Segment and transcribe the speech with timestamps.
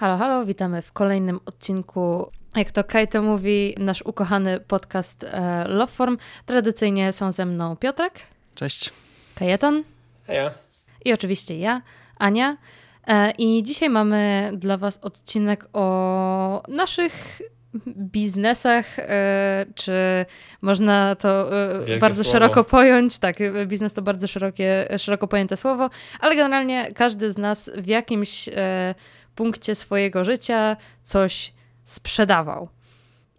[0.00, 2.30] Halo, halo, witamy w kolejnym odcinku.
[2.56, 6.16] Jak to Kajto mówi, nasz ukochany podcast e, Loveform.
[6.46, 8.20] Tradycyjnie są ze mną Piotrek.
[8.54, 8.90] Cześć.
[9.34, 9.84] Kajetan.
[10.26, 10.50] Heja.
[11.04, 11.82] I oczywiście ja,
[12.18, 12.56] Ania.
[13.06, 17.42] E, I dzisiaj mamy dla Was odcinek o naszych
[17.86, 19.92] biznesach, e, czy
[20.62, 22.32] można to Wielkie bardzo słowo.
[22.32, 23.18] szeroko pojąć.
[23.18, 25.90] Tak, biznes to bardzo szerokie, szeroko pojęte słowo,
[26.20, 28.48] ale generalnie każdy z nas w jakimś
[29.34, 31.52] punkcie swojego życia coś
[31.84, 32.68] sprzedawał.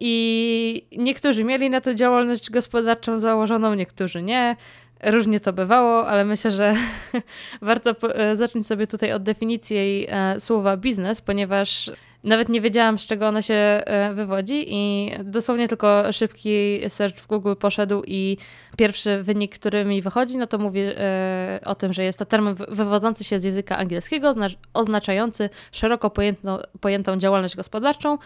[0.00, 4.56] I niektórzy mieli na to działalność gospodarczą założoną, niektórzy nie.
[5.04, 6.74] Różnie to bywało, ale myślę, że
[7.62, 11.90] warto e, zacząć sobie tutaj od definicji e, słowa biznes, ponieważ
[12.24, 17.26] nawet nie wiedziałam, z czego ono się e, wywodzi i dosłownie tylko szybki search w
[17.26, 18.36] Google poszedł i
[18.76, 22.54] pierwszy wynik, który mi wychodzi, no to mówi e, o tym, że jest to termin
[22.54, 28.18] wy- wywodzący się z języka angielskiego, oznacz- oznaczający szeroko pojętną, pojętą działalność gospodarczą,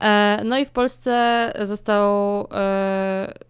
[0.00, 2.46] E, No i w Polsce został,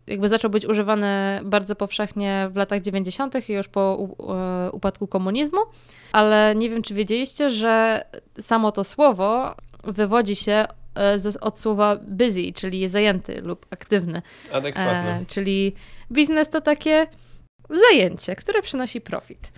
[0.06, 3.48] jakby zaczął być używany bardzo powszechnie w latach 90.
[3.48, 4.08] i już po
[4.72, 5.58] upadku komunizmu,
[6.12, 8.04] ale nie wiem, czy wiedzieliście, że
[8.40, 10.64] samo to słowo wywodzi się
[10.96, 14.22] e, od słowa busy, czyli zajęty lub aktywny.
[14.52, 15.20] Adekwatne.
[15.20, 15.74] E, czyli
[16.12, 17.06] biznes to takie
[17.70, 19.52] zajęcie, które przynosi profit.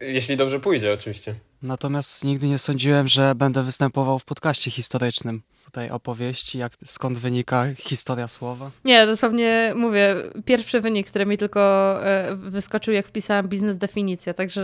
[0.00, 1.34] Jeśli dobrze pójdzie, oczywiście.
[1.62, 5.42] Natomiast nigdy nie sądziłem, że będę występował w podcaście historycznym.
[5.68, 8.70] Tutaj opowieści, jak, skąd wynika historia słowa.
[8.84, 11.60] Nie, dosłownie mówię, pierwszy wynik, który mi tylko
[12.04, 14.62] e, wyskoczył, jak wpisałam biznes definicja, także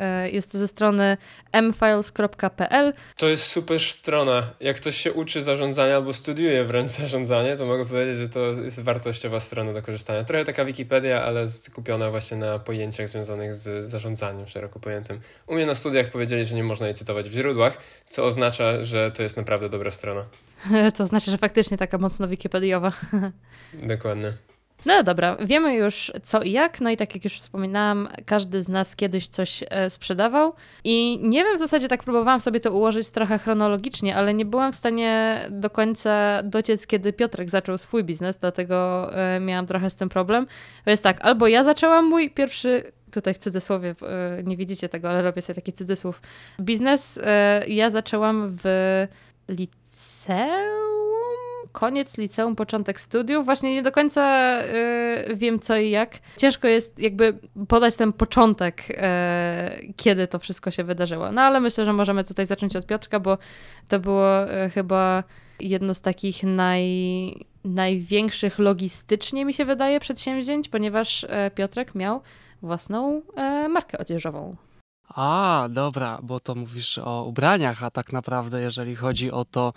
[0.00, 1.16] e, jest to ze strony
[1.62, 2.92] mfiles.pl.
[3.16, 4.42] To jest super strona.
[4.60, 8.80] Jak ktoś się uczy zarządzania albo studiuje wręcz zarządzanie, to mogę powiedzieć, że to jest
[8.80, 10.24] wartościowa strona do korzystania.
[10.24, 15.20] Trochę taka Wikipedia, ale skupiona właśnie na pojęciach związanych z zarządzaniem szeroko pojętym.
[15.46, 19.12] U mnie na studiach powiedzieli, że nie można jej cytować w źródłach, co oznacza, że
[19.12, 20.24] to jest naprawdę dobra strona.
[20.96, 22.92] To znaczy, że faktycznie taka mocno wikipediowa.
[23.88, 24.32] Dokładnie.
[24.86, 28.68] No dobra, wiemy już co i jak, no i tak jak już wspominałam, każdy z
[28.68, 30.54] nas kiedyś coś e, sprzedawał
[30.84, 34.72] i nie wiem, w zasadzie tak próbowałam sobie to ułożyć trochę chronologicznie, ale nie byłam
[34.72, 39.96] w stanie do końca dociec, kiedy Piotrek zaczął swój biznes, dlatego e, miałam trochę z
[39.96, 40.46] tym problem.
[40.86, 43.94] Jest tak, albo ja zaczęłam mój pierwszy tutaj w cudzysłowie,
[44.38, 46.22] e, nie widzicie tego, ale robię sobie taki cudzysłów,
[46.60, 47.20] biznes.
[47.66, 48.64] Ja zaczęłam w
[50.28, 53.44] liceum, koniec liceum, początek studiów.
[53.44, 54.52] Właśnie nie do końca
[55.30, 56.18] y, wiem co i jak.
[56.36, 58.94] Ciężko jest jakby podać ten początek, y,
[59.96, 61.32] kiedy to wszystko się wydarzyło.
[61.32, 63.38] No ale myślę, że możemy tutaj zacząć od Piotrka, bo
[63.88, 65.24] to było y, chyba
[65.60, 72.20] jedno z takich naj, największych logistycznie, mi się wydaje, przedsięwzięć, ponieważ Piotrek miał
[72.62, 73.22] własną
[73.68, 74.56] markę odzieżową.
[75.08, 79.72] A, dobra, bo to mówisz o ubraniach, a tak naprawdę, jeżeli chodzi o to,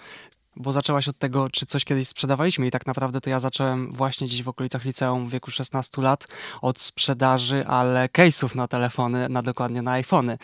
[0.56, 4.28] bo zaczęłaś od tego, czy coś kiedyś sprzedawaliśmy i tak naprawdę to ja zacząłem właśnie
[4.28, 6.28] gdzieś w okolicach liceum w wieku 16 lat
[6.62, 10.38] od sprzedaży, ale case'ów na telefony, na dokładnie na iPhony.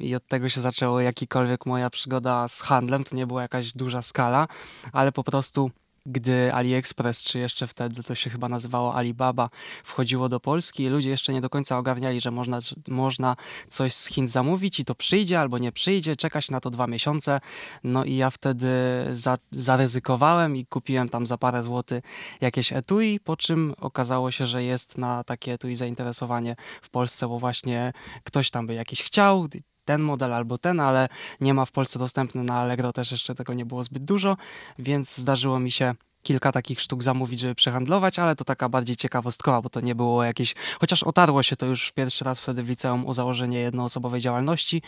[0.00, 4.02] I od tego się zaczęło jakikolwiek moja przygoda z handlem, to nie była jakaś duża
[4.02, 4.48] skala,
[4.92, 5.70] ale po prostu
[6.08, 9.50] gdy AliExpress, czy jeszcze wtedy to się chyba nazywało Alibaba,
[9.84, 13.36] wchodziło do Polski i ludzie jeszcze nie do końca ogarniali, że można, że można
[13.68, 17.40] coś z Chin zamówić i to przyjdzie albo nie przyjdzie, czekać na to dwa miesiące.
[17.84, 18.68] No i ja wtedy
[19.10, 22.04] za, zaryzykowałem i kupiłem tam za parę złotych
[22.40, 27.38] jakieś etui, po czym okazało się, że jest na takie etui zainteresowanie w Polsce, bo
[27.38, 27.92] właśnie
[28.24, 29.48] ktoś tam by jakiś chciał,
[29.88, 31.08] ten model albo ten, ale
[31.40, 34.36] nie ma w Polsce dostępny na Allegro, też jeszcze tego nie było zbyt dużo,
[34.78, 39.62] więc zdarzyło mi się kilka takich sztuk zamówić, żeby przehandlować, ale to taka bardziej ciekawostkowa,
[39.62, 43.06] bo to nie było jakieś, chociaż otarło się to już pierwszy raz wtedy w liceum
[43.06, 44.82] o założenie jednoosobowej działalności,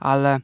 [0.00, 0.40] ale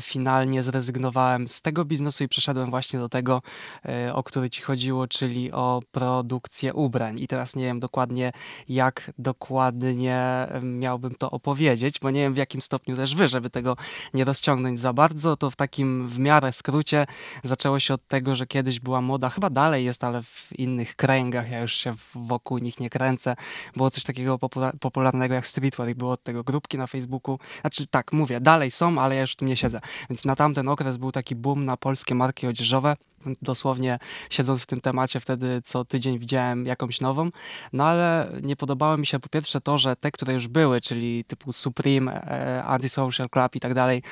[0.00, 3.42] finalnie zrezygnowałem z tego biznesu i przeszedłem właśnie do tego,
[3.84, 7.20] e, o który ci chodziło, czyli o produkcję ubrań.
[7.20, 8.32] I teraz nie wiem dokładnie,
[8.68, 13.50] jak dokładnie e, miałbym to opowiedzieć, bo nie wiem w jakim stopniu też wy, żeby
[13.50, 13.76] tego
[14.14, 17.06] nie rozciągnąć za bardzo, to w takim w miarę skrócie
[17.44, 21.50] zaczęło się od tego, że kiedyś była moda, chyba dalej jest, ale w innych kręgach,
[21.50, 23.36] ja już się wokół nich nie kręcę,
[23.76, 27.38] było coś takiego popula- popularnego jak streetwear i było od tego grupki na Facebooku.
[27.60, 29.75] Znaczy tak, mówię, dalej są, ale ja już tu nie siedzę.
[30.10, 32.96] Więc na tamten okres był taki boom na polskie marki odzieżowe.
[33.42, 33.98] Dosłownie
[34.30, 37.30] siedząc w tym temacie, wtedy co tydzień widziałem jakąś nową.
[37.72, 41.24] No ale nie podobało mi się po pierwsze to, że te, które już były, czyli
[41.24, 44.02] typu Supreme, e, Antisocial Club i tak dalej,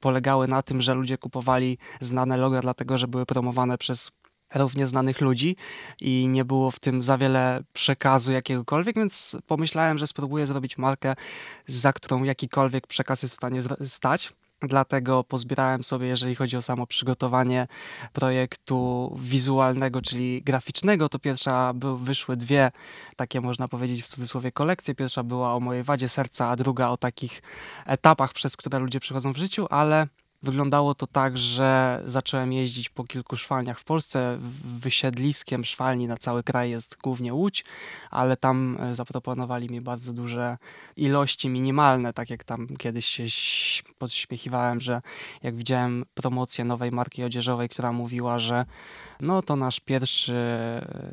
[0.00, 4.10] polegały na tym, że ludzie kupowali znane logo, dlatego że były promowane przez
[4.54, 5.56] równie znanych ludzi
[6.00, 11.14] i nie było w tym za wiele przekazu jakiegokolwiek, więc pomyślałem, że spróbuję zrobić markę,
[11.66, 14.32] za którą jakikolwiek przekaz jest w stanie stać.
[14.62, 17.66] Dlatego pozbierałem sobie, jeżeli chodzi o samo przygotowanie
[18.12, 22.70] projektu wizualnego, czyli graficznego, to pierwsza był, wyszły dwie
[23.16, 24.94] takie, można powiedzieć w cudzysłowie, kolekcje.
[24.94, 27.42] Pierwsza była o mojej wadzie serca, a druga o takich
[27.86, 30.06] etapach, przez które ludzie przechodzą w życiu, ale
[30.42, 34.38] Wyglądało to tak, że zacząłem jeździć po kilku szwalniach w Polsce.
[34.64, 37.64] Wysiedliskiem szwalni na cały kraj jest głównie Łódź,
[38.10, 40.58] ale tam e, zaproponowali mi bardzo duże
[40.96, 43.24] ilości minimalne, tak jak tam kiedyś się
[43.98, 45.02] podśmiechiwałem, że
[45.42, 48.64] jak widziałem promocję nowej marki odzieżowej, która mówiła, że
[49.22, 50.34] no to nasz pierwszy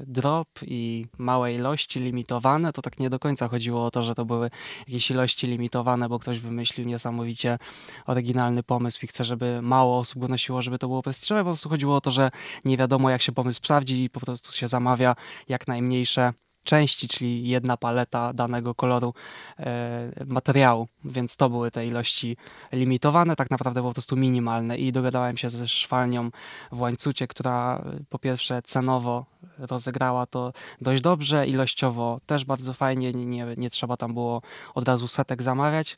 [0.07, 4.25] drop i małe ilości limitowane, to tak nie do końca chodziło o to, że to
[4.25, 4.49] były
[4.87, 7.57] jakieś ilości limitowane, bo ktoś wymyślił niesamowicie
[8.05, 11.41] oryginalny pomysł i chce, żeby mało osób go nosiło, żeby to było prestiżowe.
[11.41, 12.31] Po prostu chodziło o to, że
[12.65, 15.15] nie wiadomo jak się pomysł sprawdzi i po prostu się zamawia
[15.47, 16.33] jak najmniejsze
[16.63, 19.13] części, czyli jedna paleta danego koloru
[19.59, 22.37] e, materiału, więc to były te ilości
[22.71, 26.29] limitowane, tak naprawdę po prostu minimalne i dogadałem się ze szwalnią
[26.71, 29.25] w łańcucie, która e, po pierwsze cenowo
[29.57, 34.41] rozegrała to dość dobrze, ilościowo też bardzo fajnie, nie, nie trzeba tam było
[34.75, 35.97] od razu setek zamawiać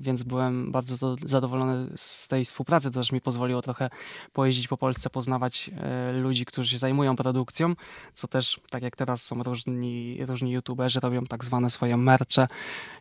[0.00, 2.90] więc byłem bardzo zadowolony z tej współpracy.
[2.90, 3.90] To też mi pozwoliło trochę
[4.32, 7.74] pojeździć po Polsce, poznawać e, ludzi, którzy się zajmują produkcją,
[8.14, 12.48] co też, tak jak teraz są różni, różni youtuberzy, robią tak zwane swoje mercze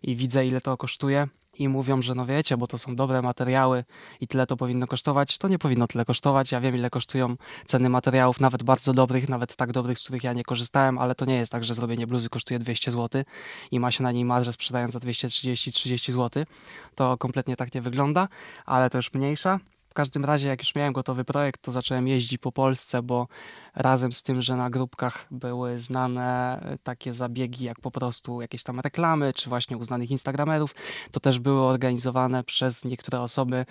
[0.04, 1.28] i widzę, ile to kosztuje
[1.60, 3.84] i mówią, że no wiecie, bo to są dobre materiały
[4.22, 6.52] i tyle to powinno kosztować, to nie powinno tyle kosztować.
[6.52, 10.34] Ja wiem, ile kosztują ceny materiałów, nawet bardzo dobrych, nawet tak dobrych, z których ja
[10.34, 13.24] nie korzystałem, ale to nie jest tak, że zrobienie bluzy kosztuje 200 zł
[13.72, 16.46] i ma się na niej marżę sprzedając za 230-30 zł.
[16.96, 18.28] To kompletnie tak nie wygląda,
[18.66, 19.60] ale to już mniejsza
[19.98, 23.28] każdym razie, jak już miałem gotowy projekt, to zacząłem jeździć po Polsce, bo
[23.76, 28.64] razem z tym, że na grupkach były znane e, takie zabiegi, jak po prostu jakieś
[28.64, 30.76] tam reklamy, czy właśnie uznanych Instagramerów,
[31.12, 33.66] to też były organizowane przez niektóre osoby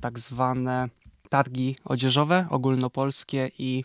[0.00, 0.88] tak zwane
[1.28, 3.84] targi odzieżowe ogólnopolskie i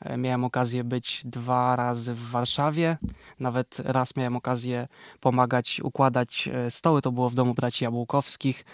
[0.00, 2.98] e, Miałem okazję być dwa razy w Warszawie.
[3.40, 4.88] Nawet raz miałem okazję
[5.20, 7.02] pomagać układać e, stoły.
[7.02, 8.64] To było w domu braci Jabłkowskich.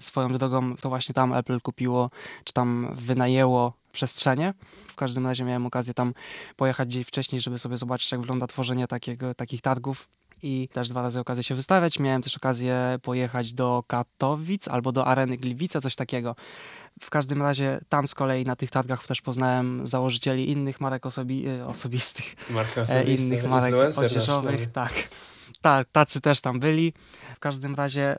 [0.00, 2.10] Swoją drogą to właśnie tam Apple kupiło,
[2.44, 4.54] czy tam wynajęło przestrzenie.
[4.88, 6.14] W każdym razie miałem okazję tam
[6.56, 10.08] pojechać dzień wcześniej, żeby sobie zobaczyć, jak wygląda tworzenie takiego, takich targów
[10.42, 11.98] i też dwa razy okazję się wystawiać.
[11.98, 16.36] Miałem też okazję pojechać do Katowic albo do Areny Gliwice, coś takiego.
[17.00, 21.48] W każdym razie tam z kolei na tych targach też poznałem założycieli innych marek osobi
[21.48, 24.72] e, osobistych, Marka e, innych marek odzieżowych.
[24.72, 24.92] Tak,
[25.60, 26.92] ta, tacy też tam byli.
[27.36, 28.16] W każdym razie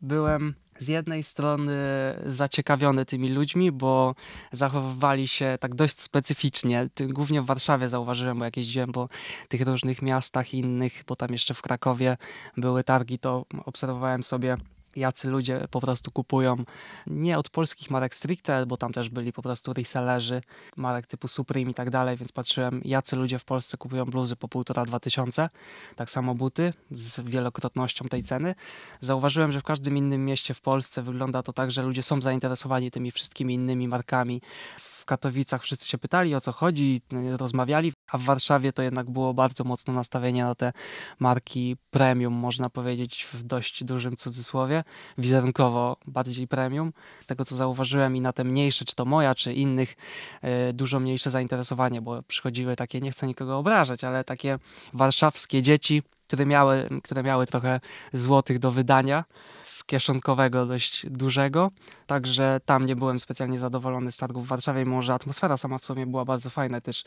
[0.00, 1.72] byłem z jednej strony
[2.26, 4.14] zaciekawiony tymi ludźmi, bo
[4.52, 6.88] zachowywali się tak dość specyficznie.
[7.08, 9.08] Głównie w Warszawie zauważyłem, bo jak jeździłem po
[9.48, 12.16] tych różnych miastach innych, bo tam jeszcze w Krakowie
[12.56, 14.56] były targi, to obserwowałem sobie
[14.96, 16.56] jacy ludzie po prostu kupują
[17.06, 20.42] nie od polskich marek stricte, bo tam też byli po prostu resellerzy
[20.76, 24.48] marek typu Supreme i tak dalej, więc patrzyłem jacy ludzie w Polsce kupują bluzy po
[24.48, 25.50] półtora, dwa tysiące,
[25.96, 28.54] tak samo buty z wielokrotnością tej ceny.
[29.00, 32.90] Zauważyłem, że w każdym innym mieście w Polsce wygląda to tak, że ludzie są zainteresowani
[32.90, 34.42] tymi wszystkimi innymi markami.
[35.02, 37.02] W Katowicach wszyscy się pytali o co chodzi,
[37.36, 40.72] rozmawiali, a w Warszawie to jednak było bardzo mocno nastawienie na te
[41.18, 44.84] marki premium, można powiedzieć w dość dużym cudzysłowie,
[45.18, 46.92] wizerunkowo bardziej premium.
[47.20, 49.96] Z tego co zauważyłem i na te mniejsze, czy to moja, czy innych,
[50.42, 54.58] yy, dużo mniejsze zainteresowanie, bo przychodziły takie, nie chcę nikogo obrażać, ale takie
[54.92, 57.80] warszawskie dzieci, które miały, które miały trochę
[58.12, 59.24] złotych do wydania
[59.62, 61.70] z kieszonkowego dość dużego.
[62.06, 65.84] Także tam nie byłem specjalnie zadowolony z targów w Warszawie, mimo że atmosfera sama w
[65.84, 67.04] sobie była bardzo fajna, też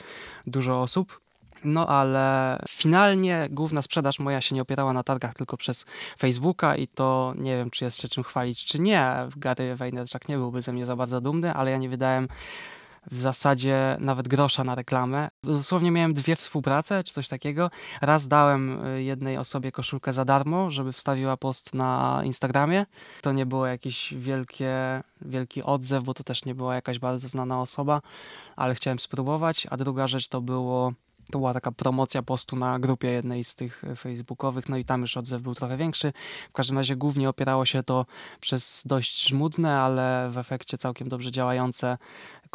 [0.48, 1.20] dużo osób.
[1.64, 5.86] No ale finalnie główna sprzedaż moja się nie opierała na targach tylko przez
[6.20, 9.28] Facebooka i to nie wiem, czy jest się czym chwalić, czy nie.
[9.38, 12.28] Gary Vaynerchuk nie byłby ze mnie za bardzo dumny, ale ja nie wydałem
[13.12, 15.30] w zasadzie nawet grosza na reklamę.
[15.44, 17.72] Dosłownie miałem dwie współprace, czy coś takiego.
[18.02, 22.86] Raz dałem y, jednej osobie koszulkę za darmo, żeby wstawiła post na Instagramie.
[23.22, 27.62] To nie było jakiś wielkie, wielki odzew, bo to też nie była jakaś bardzo znana
[27.62, 28.02] osoba,
[28.56, 29.68] ale chciałem spróbować.
[29.70, 30.94] A druga rzecz to było
[31.32, 35.02] to była taka promocja postu na grupie jednej z tych e, facebookowych, no i tam
[35.02, 36.14] już odzew był trochę większy.
[36.50, 38.06] W każdym razie głównie opierało się to
[38.40, 41.98] przez dość żmudne, ale w efekcie całkiem dobrze działające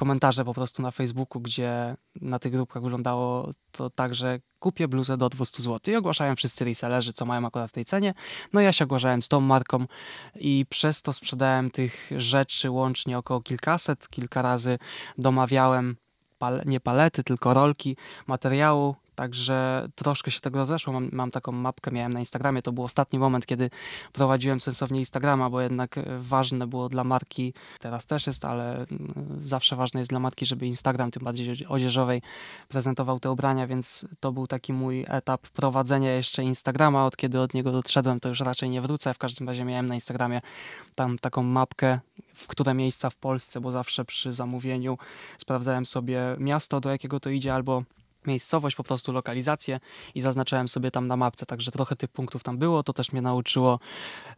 [0.01, 5.17] komentarze po prostu na Facebooku, gdzie na tych grupkach wyglądało to tak, że kupię bluzę
[5.17, 8.15] do 200 zł i ogłaszają wszyscy resellerzy, co mają akurat w tej cenie.
[8.53, 9.87] No ja się ogłaszałem z tą marką
[10.35, 14.09] i przez to sprzedałem tych rzeczy łącznie około kilkaset.
[14.09, 14.79] Kilka razy
[15.19, 15.97] domawiałem
[16.39, 20.93] pal nie palety, tylko rolki materiału Także troszkę się tego rozeszło.
[20.93, 22.63] Mam, mam, taką mapkę, miałem na Instagramie.
[22.63, 23.71] To był ostatni moment, kiedy
[24.13, 29.41] prowadziłem sensownie Instagrama, bo jednak e, ważne było dla marki, teraz też jest, ale mm,
[29.45, 32.23] zawsze ważne jest dla marki, żeby Instagram, tym bardziej odzieżowej,
[32.69, 37.07] prezentował te ubrania, więc to był taki mój etap prowadzenia jeszcze Instagrama.
[37.07, 39.15] Od kiedy od niego odszedłem, to już raczej nie wrócę.
[39.15, 40.41] W każdym razie miałem na Instagramie
[40.95, 42.01] tam taką mapkę,
[42.35, 44.99] w które miejsca w Polsce, bo zawsze przy zamówieniu
[45.39, 47.83] sprawdzałem sobie miasto, do jakiego to idzie, albo
[48.27, 49.81] miejscowość, po prostu lokalizację
[50.15, 53.23] i zaznaczałem sobie tam na mapce, także trochę tych punktów tam było, to też mnie
[53.23, 53.79] nauczyło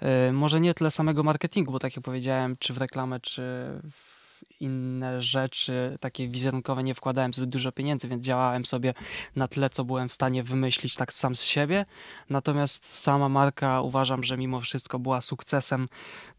[0.01, 3.43] yy, może nie tyle samego marketingu, bo tak jak powiedziałem, czy w reklamę, czy
[3.91, 4.22] w
[4.61, 8.95] inne rzeczy takie wizerunkowe nie wkładałem zbyt dużo pieniędzy, więc działałem sobie
[9.37, 11.87] na tle, co byłem w stanie wymyślić tak sam z siebie.
[12.31, 15.89] Natomiast sama marka uważam, że mimo wszystko była sukcesem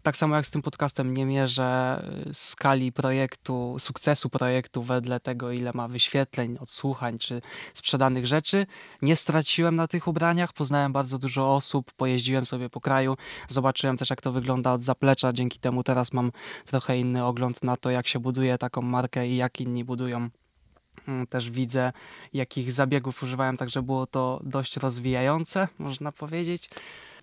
[0.04, 5.52] tak samo jak z tym podcastem nie mierzę y, skali projektu, sukcesu projektu wedle tego,
[5.52, 7.42] ile ma wyświetleń, odsłuchań czy
[7.74, 8.66] sprzedanych rzeczy.
[9.02, 13.18] Nie straciłem na tych ubraniach, poznałem bardzo dużo osób, pojeździłem sobie po kraju,
[13.50, 16.32] zobaczyłem też jak to wygląda od zaplecza, dzięki temu teraz mam
[16.66, 20.30] trochę inny ogląd na to, jak się buduje taką markę i jak inni budują
[21.08, 21.92] mm, też widzę,
[22.34, 26.70] jakich zabiegów używałem, także było to dość rozwijające, można powiedzieć.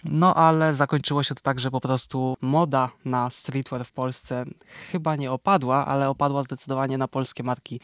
[0.05, 4.45] No ale zakończyło się to tak, że po prostu moda na streetwear w Polsce
[4.93, 7.81] chyba nie opadła, ale opadła zdecydowanie na polskie marki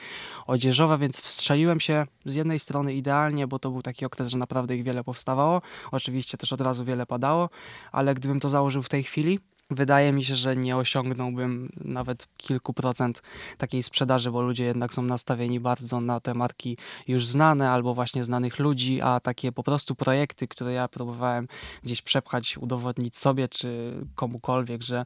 [0.47, 4.77] odzieżowe, więc wstrzeliłem się z jednej strony idealnie, bo to był taki okres, że naprawdę
[4.77, 5.63] ich wiele powstawało.
[5.93, 7.51] Oczywiście też od razu wiele padało,
[7.93, 9.39] ale gdybym to założył w tej chwili,
[9.71, 13.23] Wydaje mi się, że nie osiągnąłbym nawet kilku procent
[13.59, 16.77] takiej sprzedaży, bo ludzie jednak są nastawieni bardzo na te marki
[17.09, 21.49] już znane albo właśnie znanych ludzi, a takie po prostu projekty, które ja próbowałem
[21.83, 25.05] gdzieś przepchać, udowodnić sobie czy komukolwiek, że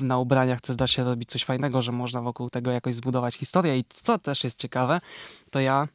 [0.00, 3.78] na ubraniach też da się robić coś fajnego, że można wokół tego jakoś zbudować historię.
[3.78, 5.00] I co też jest ciekawe,
[5.50, 5.88] to ja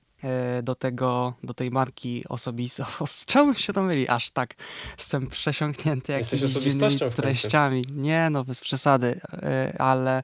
[0.64, 2.86] do tego, do tej marki osobisto.
[3.08, 4.10] Z czemu się to myli?
[4.10, 4.56] Aż tak
[4.98, 7.82] jestem przesiąknięty jakimiś dziwnymi treściami.
[7.92, 10.24] Nie, no bez przesady, e, ale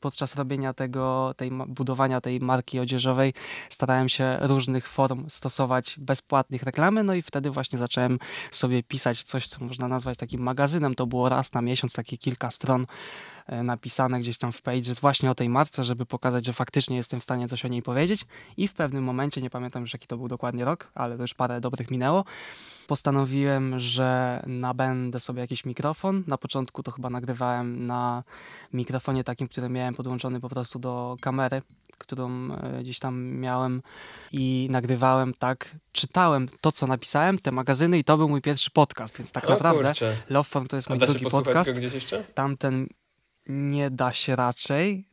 [0.00, 3.34] podczas robienia tego, tej, budowania tej marki odzieżowej
[3.70, 8.18] starałem się różnych form stosować bezpłatnych reklamy, no i wtedy właśnie zacząłem
[8.50, 10.94] sobie pisać coś, co można nazwać takim magazynem.
[10.94, 15.30] To było raz na miesiąc, takie kilka stron E, napisane gdzieś tam w page właśnie
[15.30, 18.68] o tej marce, żeby pokazać, że faktycznie jestem w stanie coś o niej powiedzieć i
[18.68, 21.60] w pewnym momencie, nie pamiętam już jaki to był dokładnie rok, ale to już parę
[21.60, 22.24] dobrych minęło,
[22.86, 26.24] postanowiłem, że nabędę sobie jakiś mikrofon.
[26.26, 28.22] Na początku to chyba nagrywałem na
[28.72, 31.62] mikrofonie takim, który miałem podłączony po prostu do kamery,
[31.98, 33.82] którą e, gdzieś tam miałem
[34.32, 39.18] i nagrywałem tak, czytałem to, co napisałem, te magazyny i to był mój pierwszy podcast,
[39.18, 40.16] więc tak o, naprawdę kurczę.
[40.30, 41.70] Loveform to jest mój drugi podcast.
[41.70, 42.24] Go gdzieś jeszcze?
[42.24, 42.86] Tamten
[43.46, 45.08] nie da się raczej.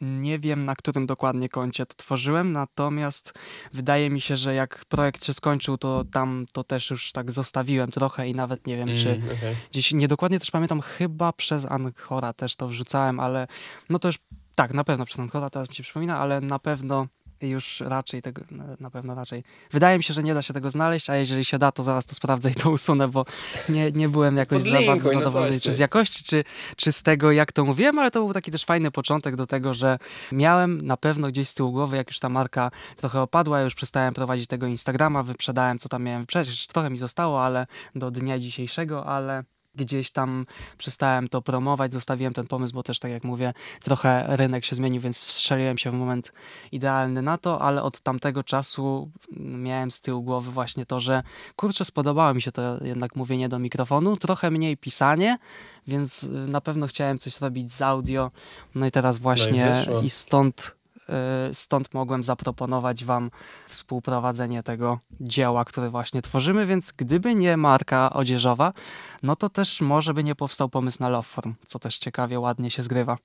[0.00, 3.32] Nie wiem, na którym dokładnie koncie to tworzyłem, natomiast
[3.72, 7.90] wydaje mi się, że jak projekt się skończył, to tam to też już tak zostawiłem
[7.90, 9.56] trochę i nawet nie wiem, mm, czy okay.
[9.70, 13.46] gdzieś niedokładnie też pamiętam, chyba przez Anchora też to wrzucałem, ale
[13.90, 14.18] no to już
[14.54, 17.06] tak, na pewno przez Anchora teraz mi się przypomina, ale na pewno
[17.48, 18.42] już raczej tego,
[18.80, 19.44] na pewno raczej.
[19.70, 22.06] Wydaje mi się, że nie da się tego znaleźć, a jeżeli się da, to zaraz
[22.06, 23.24] to sprawdzę i to usunę, bo
[23.68, 26.44] nie, nie byłem jakoś za bardzo zadowolony czy z jakości, czy,
[26.76, 29.74] czy z tego, jak to mówiłem, ale to był taki też fajny początek do tego,
[29.74, 29.98] że
[30.32, 34.14] miałem na pewno gdzieś z tyłu głowy, jak już ta marka trochę opadła, już przestałem
[34.14, 39.06] prowadzić tego Instagrama, wyprzedałem, co tam miałem wyprzedzić, trochę mi zostało, ale do dnia dzisiejszego,
[39.06, 39.44] ale
[39.76, 40.46] gdzieś tam
[40.78, 43.52] przestałem to promować, zostawiłem ten pomysł, bo też tak jak mówię,
[43.82, 46.32] trochę rynek się zmienił, więc wstrzeliłem się w moment
[46.72, 51.22] idealny na to, ale od tamtego czasu miałem z tyłu głowy właśnie to, że
[51.56, 55.38] kurczę, spodobało mi się to jednak mówienie do mikrofonu, trochę mniej pisanie,
[55.86, 58.30] więc na pewno chciałem coś robić z audio,
[58.74, 60.75] no i teraz właśnie no i, i stąd
[61.52, 63.30] stąd mogłem zaproponować Wam
[63.68, 68.72] współprowadzenie tego dzieła, które właśnie tworzymy, więc gdyby nie marka odzieżowa,
[69.22, 72.82] no to też może by nie powstał pomysł na Loveform, co też ciekawie, ładnie się
[72.82, 73.18] zgrywa.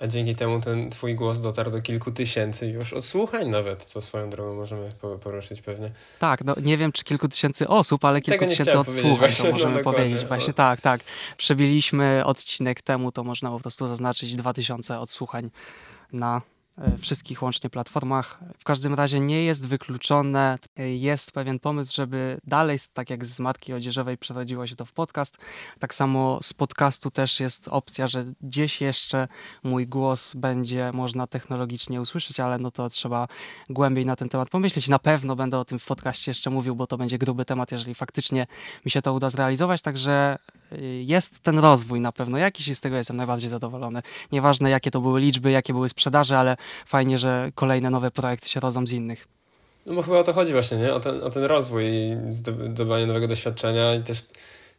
[0.00, 4.30] A dzięki temu ten twój głos dotarł do kilku tysięcy już odsłuchań nawet, co swoją
[4.30, 4.90] drogą możemy
[5.22, 5.90] poruszyć pewnie.
[6.18, 9.82] Tak, no nie wiem czy kilku tysięcy osób, ale kilku tysięcy odsłuchań to możemy no,
[9.82, 10.24] powiedzieć.
[10.24, 11.00] Właśnie tak, tak.
[11.36, 15.50] Przebiliśmy odcinek temu, to można po prostu zaznaczyć dwa tysiące odsłuchań
[16.12, 16.42] na
[16.98, 18.40] wszystkich łącznie platformach.
[18.58, 23.40] W każdym razie nie jest wykluczone, e, jest pewien pomysł, żeby dalej, tak jak z
[23.40, 25.38] marki odzieżowej przerodziło się to w podcast,
[25.78, 29.28] tak samo z podcastu też jest opcja, że gdzieś jeszcze
[29.62, 33.28] mój głos będzie można technologicznie usłyszeć, ale no to trzeba
[33.70, 34.88] głębiej na ten temat pomyśleć.
[34.88, 37.94] Na pewno będę o tym w podcaście jeszcze mówił, bo to będzie gruby temat, jeżeli
[37.94, 38.46] faktycznie
[38.84, 40.65] mi się to uda zrealizować, także e,
[41.00, 44.02] jest ten rozwój na pewno jakiś i z tego jestem najbardziej zadowolony.
[44.32, 46.56] Nieważne jakie to były liczby, jakie były sprzedaże, ale
[46.86, 49.28] fajnie, że kolejne nowe projekty się rodzą z innych.
[49.86, 50.94] No bo chyba o to chodzi właśnie, nie?
[50.94, 54.24] O ten, o ten rozwój i zdobywanie nowego doświadczenia i też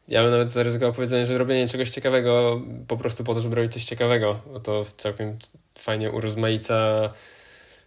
[0.07, 3.73] ja bym nawet zaryzykował powiedzenie, że robienie czegoś ciekawego po prostu po to, żeby robić
[3.73, 5.37] coś ciekawego, bo to całkiem
[5.79, 7.09] fajnie urozmaica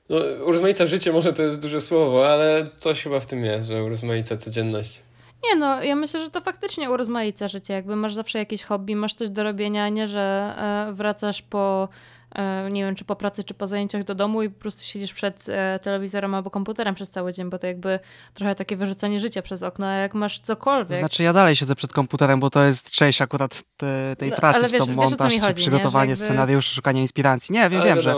[0.08, 3.84] no, urozmaica życie może to jest duże słowo, ale coś chyba w tym jest, że
[3.84, 5.02] urozmaica codzienność.
[5.44, 7.74] Nie no, ja myślę, że to faktycznie urozmaica życie.
[7.74, 10.54] Jakby masz zawsze jakieś hobby, masz coś do robienia, nie, że
[10.88, 11.88] e, wracasz po
[12.70, 15.48] nie wiem, czy po pracy, czy po zajęciach do domu i po prostu siedzisz przed
[15.48, 17.98] e, telewizorem albo komputerem przez cały dzień, bo to jakby
[18.34, 20.98] trochę takie wyrzucanie życia przez okno, a jak masz cokolwiek...
[20.98, 24.68] Znaczy ja dalej siedzę przed komputerem, bo to jest część akurat te, tej no, pracy,
[24.72, 26.24] wiesz, to montaż, czy chodzi, przygotowanie jakby...
[26.24, 27.52] scenariuszy, szukanie inspiracji.
[27.52, 28.14] Nie, wiem, ale wiem, że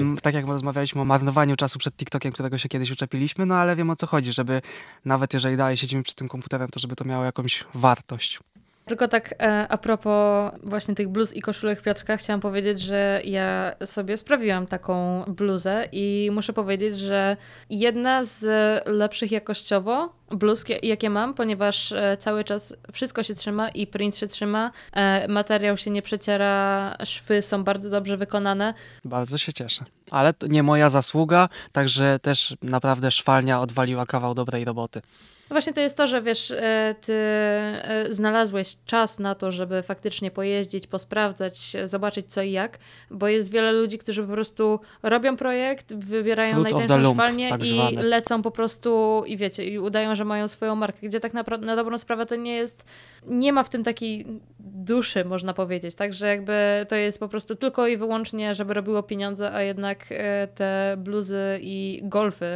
[0.00, 3.76] m, tak jak rozmawialiśmy o marnowaniu czasu przed TikTokiem, którego się kiedyś uczepiliśmy, no ale
[3.76, 4.62] wiem o co chodzi, żeby
[5.04, 8.40] nawet jeżeli dalej siedzimy przed tym komputerem, to żeby to miało jakąś wartość.
[8.88, 13.72] Tylko tak e, a propos właśnie tych bluz i koszulek Piotrka, chciałam powiedzieć, że ja
[13.84, 17.36] sobie sprawiłam taką bluzę i muszę powiedzieć, że
[17.70, 18.44] jedna z
[18.86, 24.26] lepszych jakościowo bluz, jakie mam, ponieważ e, cały czas wszystko się trzyma i print się
[24.26, 28.74] trzyma, e, materiał się nie przeciera, szwy są bardzo dobrze wykonane.
[29.04, 29.84] Bardzo się cieszę.
[30.10, 35.02] Ale to nie moja zasługa, także też naprawdę szwalnia odwaliła kawał dobrej roboty.
[35.50, 39.82] No właśnie to jest to, że wiesz, e, ty e, znalazłeś czas na to, żeby
[39.82, 42.78] faktycznie pojeździć, posprawdzać, zobaczyć co i jak,
[43.10, 47.68] bo jest wiele ludzi, którzy po prostu robią projekt, wybierają Fruit najtańszą szwalnię tak i
[47.68, 48.02] zwany.
[48.02, 51.76] lecą po prostu i wiecie, i udają, że mają swoją markę, gdzie tak naprawdę na
[51.76, 52.84] dobrą sprawę to nie jest,
[53.26, 54.26] nie ma w tym takiej
[54.58, 59.52] duszy, można powiedzieć, także jakby to jest po prostu tylko i wyłącznie, żeby robiło pieniądze,
[59.52, 62.46] a jednak e, te bluzy i golfy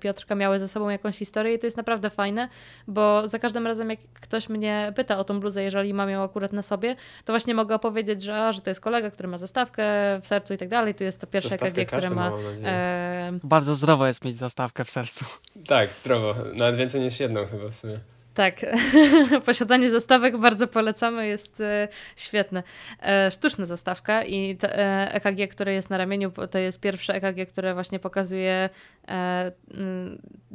[0.00, 2.48] Piotrka miały ze sobą jakąś historię i to jest naprawdę naprawdę fajne,
[2.86, 6.52] bo za każdym razem, jak ktoś mnie pyta o tą bluzę, jeżeli mam ją akurat
[6.52, 9.84] na sobie, to właśnie mogę opowiedzieć, że, a, że to jest kolega, który ma zastawkę
[10.22, 10.94] w sercu i tak dalej.
[10.94, 12.32] Tu jest to pierwsze EKG, które ma.
[12.64, 13.38] E...
[13.42, 15.24] Bardzo zdrowo jest mieć zastawkę w sercu.
[15.66, 16.34] Tak, zdrowo.
[16.54, 18.00] Nawet więcej niż jedną chyba w sumie.
[18.34, 18.66] Tak,
[19.46, 22.62] posiadanie zastawek bardzo polecamy, jest e, świetne.
[23.02, 27.48] E, sztuczna zastawka i to, e, EKG, które jest na ramieniu, to jest pierwsze EKG,
[27.48, 28.70] które właśnie pokazuje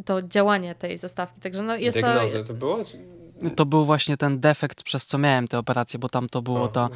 [0.05, 1.41] to działanie tej zastawki.
[1.41, 2.83] Także no jest Diagnozę to, to było?
[3.55, 6.89] To był właśnie ten defekt, przez co miałem tę operację, bo tam to było to.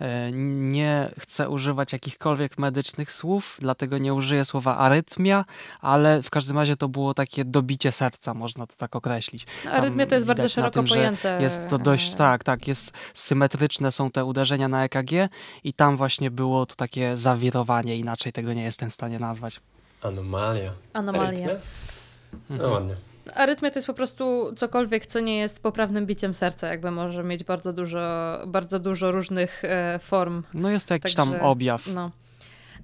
[0.00, 5.44] E, nie chcę używać jakichkolwiek medycznych słów, dlatego nie użyję słowa arytmia,
[5.80, 9.46] ale w każdym razie to było takie dobicie serca, można to tak określić.
[9.64, 11.38] No, arytmia to jest bardzo szeroko tym, pojęte.
[11.42, 15.12] Jest to dość, tak, tak, jest symetryczne są te uderzenia na EKG
[15.64, 19.60] i tam właśnie było to takie zawirowanie, inaczej tego nie jestem w stanie nazwać.
[20.02, 20.72] Anomalia.
[20.92, 21.28] Anomalia.
[21.28, 21.54] Arytmia?
[22.50, 22.72] No mhm.
[22.72, 23.07] ładnie.
[23.34, 27.44] Arytmia to jest po prostu cokolwiek, co nie jest poprawnym biciem serca, jakby może mieć
[27.44, 30.42] bardzo dużo, bardzo dużo różnych e, form.
[30.54, 31.86] No jest to jakiś Także, tam objaw.
[31.86, 32.10] No.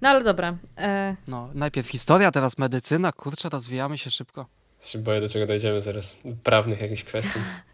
[0.00, 0.56] no ale dobra.
[0.78, 1.16] E...
[1.28, 3.12] No, najpierw historia, teraz medycyna.
[3.12, 4.46] Kurczę, rozwijamy się szybko.
[4.82, 6.16] Się boję, do czego dojdziemy zaraz.
[6.42, 7.40] Prawnych jakichś kwestii.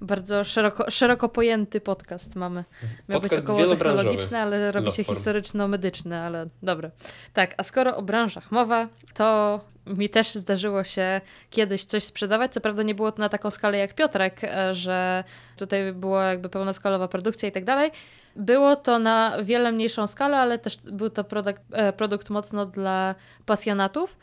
[0.00, 2.64] bardzo szeroko, szeroko pojęty podcast mamy.
[3.08, 6.90] Miał podcast być około technologiczny, ale robi się historyczno-medyczny, ale dobra.
[7.32, 12.52] Tak, a skoro o branżach mowa, to mi też zdarzyło się kiedyś coś sprzedawać.
[12.52, 15.24] Co prawda nie było to na taką skalę jak Piotrek, e, że
[15.56, 17.90] tutaj była jakby pełnoskalowa produkcja i tak dalej.
[18.36, 23.14] Było to na wiele mniejszą skalę, ale też był to produkt, e, produkt mocno dla
[23.46, 24.16] pasjonatów.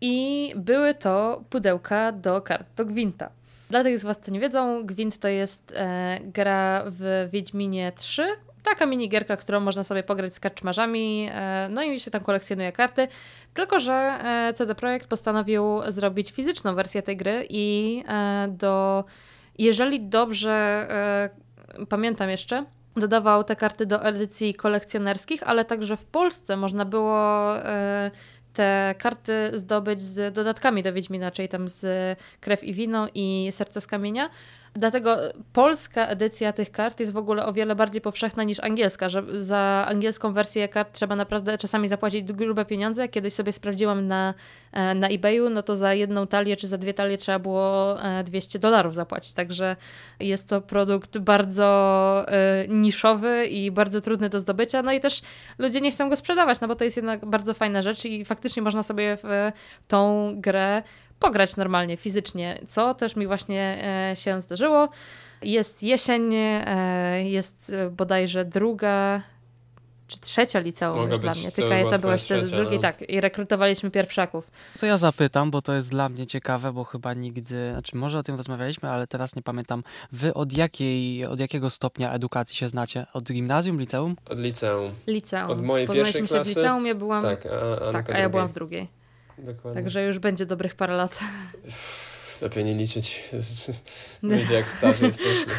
[0.00, 3.30] I były to pudełka do kart do Gwinta.
[3.70, 8.26] Dla tych z Was, co nie wiedzą, Gwint to jest e, gra w Wiedźminie 3.
[8.62, 13.08] Taka minigierka, którą można sobie pograć z karczmarzami, e, no i się tam kolekcjonuje karty.
[13.54, 19.04] Tylko, że e, CD Projekt postanowił zrobić fizyczną wersję tej gry i e, do...
[19.58, 20.52] Jeżeli dobrze
[21.78, 22.64] e, pamiętam jeszcze,
[22.96, 28.10] dodawał te karty do edycji kolekcjonerskich, ale także w Polsce można było e,
[28.52, 33.80] te karty zdobyć z dodatkami do Wiedźmina, czyli tam z Krew i Wino i Serce
[33.80, 34.30] z Kamienia.
[34.74, 35.16] Dlatego
[35.52, 39.86] polska edycja tych kart jest w ogóle o wiele bardziej powszechna niż angielska, że za
[39.88, 43.08] angielską wersję kart trzeba naprawdę czasami zapłacić grube pieniądze.
[43.08, 44.34] Kiedyś sobie sprawdziłam na,
[44.72, 48.58] e, na eBayu, no to za jedną talię czy za dwie talie trzeba było 200
[48.58, 49.34] e, dolarów zapłacić.
[49.34, 49.76] Także
[50.20, 54.82] jest to produkt bardzo e, niszowy i bardzo trudny do zdobycia.
[54.82, 55.22] No i też
[55.58, 58.62] ludzie nie chcą go sprzedawać, no bo to jest jednak bardzo fajna rzecz i faktycznie
[58.62, 59.52] można sobie w
[59.88, 60.82] tą grę
[61.20, 64.88] pograć normalnie, fizycznie, co też mi właśnie e, się zdarzyło.
[65.42, 69.22] Jest jesień, e, jest e, bodajże druga
[70.10, 71.52] czy trzecia liceum już dla mnie.
[71.52, 72.82] Tylko ja to była wtedy z drugiej, no.
[72.82, 73.10] tak.
[73.10, 74.50] I rekrutowaliśmy pierwszaków.
[74.80, 78.22] To ja zapytam, bo to jest dla mnie ciekawe, bo chyba nigdy, znaczy może o
[78.22, 79.82] tym rozmawialiśmy, ale teraz nie pamiętam.
[80.12, 83.06] Wy od jakiej, od jakiego stopnia edukacji się znacie?
[83.12, 84.16] Od gimnazjum, liceum?
[84.30, 84.92] Od liceum.
[85.06, 85.50] Liceum.
[85.50, 86.50] Od mojej pierwszej klasy.
[86.50, 87.46] się w liceum, ja byłam, tak,
[87.88, 88.99] a, tak, a ja byłam w drugiej.
[89.40, 89.82] Dokładnie.
[89.82, 91.18] Także już będzie dobrych parę lat.
[92.42, 93.30] Lepiej nie liczyć.
[94.22, 95.52] Wiecie, jak starzy jesteśmy.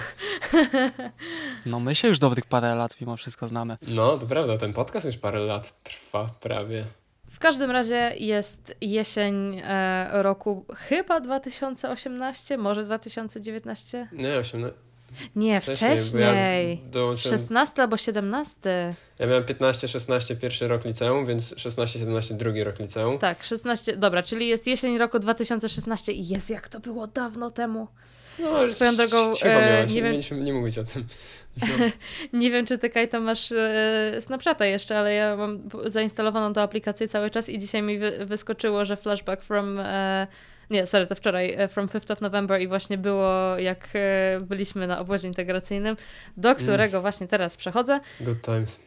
[1.66, 3.78] No my się już dobrych parę lat mimo wszystko znamy.
[3.88, 6.86] No, to prawda, ten podcast już parę lat trwa prawie.
[7.32, 14.08] W każdym razie jest jesień e, roku chyba 2018, może 2019?
[14.12, 14.91] Nie, 18.
[15.36, 16.82] Nie, Wcześniej, wcześniej.
[16.84, 18.94] ja dołączyłem 16 albo 17.
[19.20, 23.20] Ja miałem 15-16 pierwszy rok liceum, więc 16-17 drugi rok liceum.
[23.20, 23.98] Tak, 16.
[23.98, 27.88] Dobra, czyli jest jesień roku 2016 i Jezu, jak to było dawno temu.
[28.40, 31.06] No, już Swoją drogą, cicho e, nie wiem- mieliśmy nie mówić o tym.
[31.62, 31.68] No.
[32.40, 37.08] Nie wiem, czy ty, Kajto, masz e, Snapchata jeszcze, ale ja mam zainstalowaną tę aplikację
[37.08, 39.80] cały czas i dzisiaj mi wy, wyskoczyło, że flashback from...
[39.80, 40.28] E,
[40.72, 44.88] nie, sorry, to wczoraj, e, from 5th of November i właśnie było, jak e, byliśmy
[44.88, 45.98] na obozie integracyjnym,
[46.38, 48.00] do którego właśnie teraz przechodzę.
[48.22, 48.80] Good times.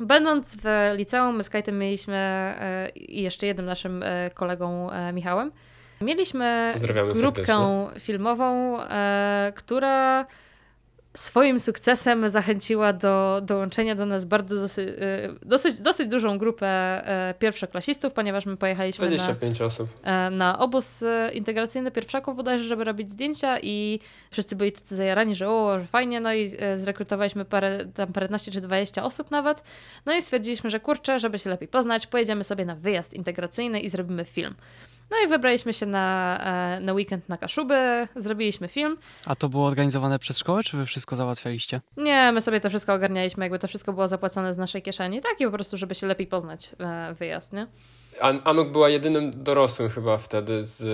[0.00, 4.04] Będąc w liceum, my z Kajtem mieliśmy e, i jeszcze jednym naszym
[4.34, 5.52] kolegą Michałem,
[6.00, 8.00] mieliśmy Pozdrawiamy grupkę serdecznie.
[8.00, 8.78] filmową,
[9.54, 10.26] która
[11.16, 14.94] swoim sukcesem zachęciła do dołączenia do nas bardzo dosyć, e,
[15.42, 19.90] dosyć, dosyć dużą grupę e, pierwszoklasistów, ponieważ my pojechaliśmy na, 25 osób.
[20.02, 25.48] e, na obóz integracyjny pierwszaków bodajże, żeby robić zdjęcia i wszyscy byli tacy zajarani, że
[25.48, 29.62] o, że fajnie, no i zrekrutowaliśmy parę, tam paręnaście czy 20 osób nawet,
[30.06, 33.88] no i stwierdziliśmy, że kurczę, żeby się lepiej poznać, pojedziemy sobie na wyjazd integracyjny i
[33.88, 34.54] zrobimy film.
[35.10, 36.38] No i wybraliśmy się na,
[36.76, 38.96] e, na weekend na Kaszuby, zrobiliśmy film.
[39.26, 41.80] A to było organizowane przez szkołę, czy wy wszystko załatwialiście?
[41.96, 45.40] Nie, my sobie to wszystko ogarnialiśmy, jakby to wszystko było zapłacone z naszej kieszeni, tak
[45.40, 47.66] i po prostu, żeby się lepiej poznać e, wyjazd, nie?
[48.20, 50.84] An Anuk była jedynym dorosłym chyba wtedy z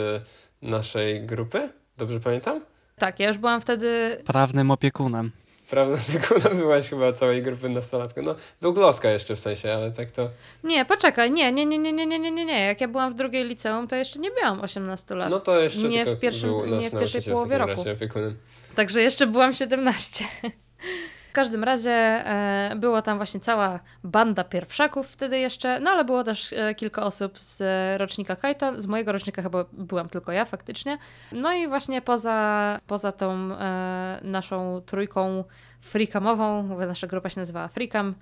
[0.62, 1.68] naszej grupy.
[1.96, 2.60] Dobrze pamiętam?
[2.98, 5.30] Tak, ja już byłam wtedy Prawnym opiekunem.
[5.74, 8.24] Prawda, tylko byłaś chyba całej grupy nastolatków.
[8.24, 10.30] No, był Gloska jeszcze w sensie, ale tak to...
[10.64, 12.66] Nie, poczekaj, nie, nie, nie, nie, nie, nie, nie, nie, nie.
[12.66, 15.30] Jak ja byłam w drugiej liceum, to jeszcze nie miałam 18 lat.
[15.30, 17.70] No to jeszcze Nie tylko w pierwszym- był nie nas w pierwszej połowie roku.
[17.70, 17.96] razie.
[18.74, 20.24] Także jeszcze byłam 17.
[21.34, 26.52] Każdym razie e, było tam właśnie cała banda pierwszaków wtedy jeszcze, no ale było też
[26.52, 27.62] e, kilka osób z
[28.00, 30.98] rocznika Kajta, z mojego rocznika chyba byłam tylko ja faktycznie.
[31.32, 35.44] No i właśnie poza, poza tą e, naszą trójką
[35.80, 38.14] freakamową, mówię, nasza grupa się nazywała Freakam,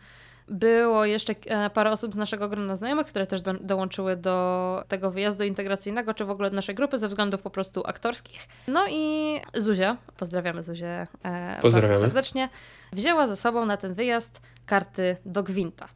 [0.48, 5.10] było jeszcze e, parę osób z naszego grona znajomych, które też do, dołączyły do tego
[5.10, 8.48] wyjazdu integracyjnego, czy w ogóle do naszej grupy ze względów po prostu aktorskich.
[8.68, 11.92] No i Zuzia, pozdrawiamy Zuzię e, Pozdrawiamy.
[11.92, 12.48] bardzo serdecznie,
[12.92, 15.88] wzięła ze sobą na ten wyjazd karty do Gwinta.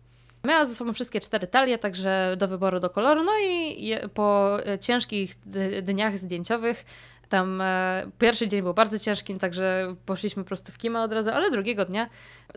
[0.45, 3.23] Miała ze sobą wszystkie cztery talie, także do wyboru do koloru.
[3.25, 5.35] No i je- po ciężkich
[5.83, 6.85] dniach zdjęciowych,
[7.29, 11.31] tam e, pierwszy dzień był bardzo ciężki, także poszliśmy po prostu w kimę od razu,
[11.31, 12.09] ale drugiego dnia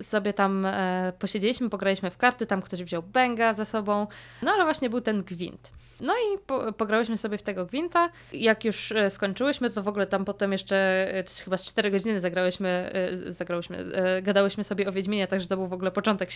[0.02, 4.08] sobie tam e, posiedzieliśmy, pograliśmy w karty, tam ktoś wziął bęga ze sobą,
[4.42, 5.72] no ale właśnie był ten gwint.
[6.02, 8.10] No i po, pograłyśmy sobie w tego gwinta.
[8.34, 10.76] Jak już e, skończyłyśmy, to w ogóle tam potem jeszcze
[11.16, 15.68] e, chyba z 4 godziny zagrałyśmy, e, zagrałyśmy, gadałyśmy sobie o Wiedźminie, także to był
[15.68, 16.30] w ogóle początek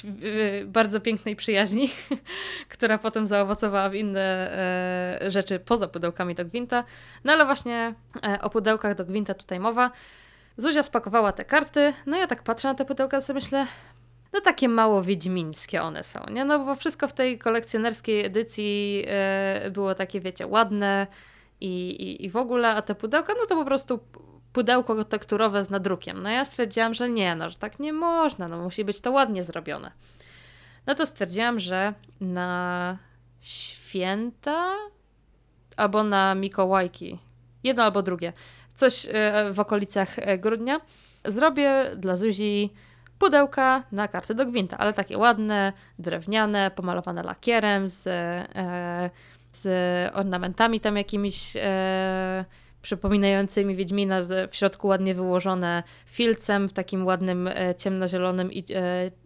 [0.66, 1.90] bardzo pięknej przyjaźni,
[2.74, 4.52] która potem zaowocowała w inne
[5.28, 6.84] rzeczy poza pudełkami do gwinta.
[7.24, 7.94] No ale właśnie
[8.42, 9.92] o pudełkach do gwinta tutaj mowa.
[10.58, 13.68] Zuzia spakowała te karty, no ja tak patrzę na te pudełka, sobie myślę,
[14.34, 16.46] no takie mało wiedźmińskie one są, nie?
[16.46, 21.08] No bo wszystko w tej kolekcjonerskiej edycji e, było takie, wiecie, ładne
[21.62, 24.00] i, i, i w ogóle, a te pudełka, no to po prostu
[24.54, 26.24] pudełko tekturowe z nadrukiem.
[26.24, 29.44] No ja stwierdziłam, że nie, no, że tak nie można, no musi być to ładnie
[29.44, 29.92] zrobione.
[30.86, 32.98] No to stwierdziłam, że na
[33.40, 34.76] święta
[35.78, 37.20] albo na Mikołajki,
[37.64, 38.34] jedno albo drugie,
[38.76, 40.82] coś e, w okolicach e, grudnia,
[41.26, 42.74] zrobię dla Zuzi
[43.20, 49.10] pudełka na karty do gwinta, ale takie ładne, drewniane, pomalowane lakierem, z, e,
[49.52, 49.68] z
[50.16, 51.54] ornamentami tam jakimiś
[52.82, 58.64] przypominającymi Wiedźmina, w środku ładnie wyłożone filcem w takim ładnym ciemnozielonym i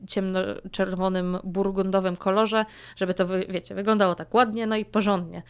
[0.07, 5.43] ciemnoczerwonym burgundowym kolorze, żeby to, wiecie, wyglądało tak ładnie, no i porządnie.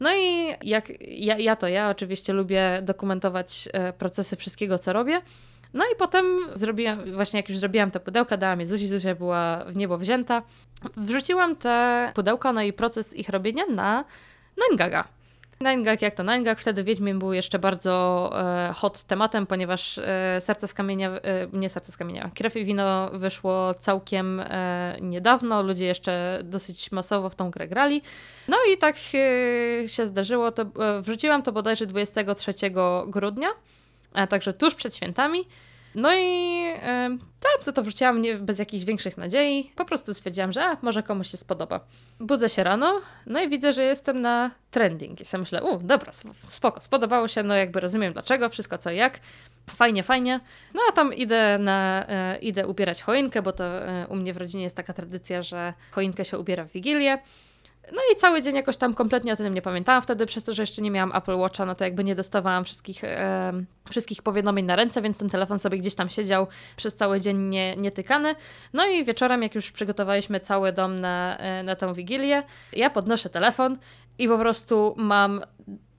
[0.00, 5.22] No i jak ja, ja to ja oczywiście lubię dokumentować e, procesy wszystkiego, co robię.
[5.74, 9.64] No i potem zrobiłam, właśnie jak już zrobiłam te pudełka, dałam je Zuzi, Zuzia była
[9.64, 10.42] w niebo wzięta.
[10.96, 14.04] Wrzuciłam te pudełka, no i proces ich robienia na
[15.62, 15.92] Ningaga.
[15.92, 18.30] Ningag jak to Ningag, wtedy Wiedźmin był jeszcze bardzo
[18.68, 21.20] e, hot tematem, ponieważ e, Serce z Kamienia, e,
[21.52, 27.30] nie Serce z Kamienia, Krew i Wino wyszło całkiem e, niedawno, ludzie jeszcze dosyć masowo
[27.30, 28.02] w tą grę grali.
[28.48, 32.54] No i tak e, się zdarzyło, to, e, wrzuciłam to bodajże 23
[33.06, 33.48] grudnia,
[34.12, 35.44] a także tuż przed świętami.
[35.94, 39.72] No i yy, tam co to wrzuciłam nie, bez jakichś większych nadziei.
[39.76, 41.80] Po prostu stwierdziłam, że a, może komuś się spodoba.
[42.20, 45.20] Budzę się rano, no i widzę, że jestem na trending.
[45.20, 49.20] I sobie myślę, u, dobra, spoko, spodobało się, no jakby rozumiem dlaczego, wszystko co jak.
[49.70, 50.40] Fajnie, fajnie.
[50.74, 54.36] No a tam idę, na, e, idę ubierać choinkę, bo to e, u mnie w
[54.36, 57.18] rodzinie jest taka tradycja, że choinkę się ubiera w Wigilię.
[57.92, 60.62] No i cały dzień jakoś tam kompletnie o tym nie pamiętałam wtedy, przez to, że
[60.62, 63.52] jeszcze nie miałam Apple Watcha, no to jakby nie dostawałam wszystkich, e,
[63.90, 67.76] wszystkich powiadomień na ręce, więc ten telefon sobie gdzieś tam siedział przez cały dzień nie,
[67.76, 68.34] nietykany.
[68.72, 72.42] No i wieczorem, jak już przygotowaliśmy cały dom na, e, na tą Wigilię,
[72.72, 73.78] ja podnoszę telefon
[74.18, 75.40] i po prostu mam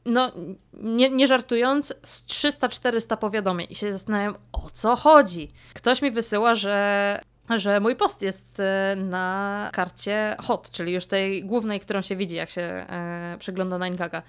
[0.05, 0.31] no
[0.73, 5.51] nie, nie żartując, z 300-400 powiadomień i się zastanawiam, o co chodzi.
[5.73, 7.19] Ktoś mi wysyła, że
[7.49, 12.35] że mój post jest e, na karcie hot, czyli już tej głównej, którą się widzi,
[12.35, 14.21] jak się e, przegląda na Ingaga.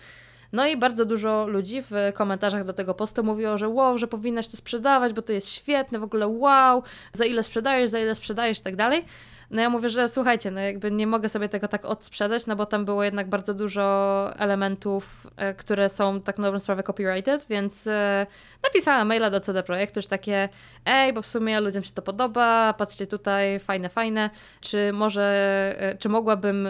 [0.53, 4.49] No i bardzo dużo ludzi w komentarzach do tego postu mówiło, że wow, że powinnaś
[4.49, 8.59] to sprzedawać, bo to jest świetne, w ogóle wow, za ile sprzedajesz, za ile sprzedajesz
[8.59, 9.05] i tak dalej.
[9.51, 12.67] No ja mówię, że słuchajcie, no jakby nie mogę sobie tego tak odsprzedać, no bo
[12.67, 17.87] tam było jednak bardzo dużo elementów, e, które są tak na dobrą sprawę copyrighted, więc
[17.87, 18.27] e,
[18.63, 20.49] napisałam maila do CD Projektu, że takie
[20.85, 24.31] ej, bo w sumie ludziom się to podoba, patrzcie tutaj, fajne, fajne,
[24.61, 25.25] czy może,
[25.79, 26.69] e, czy mogłabym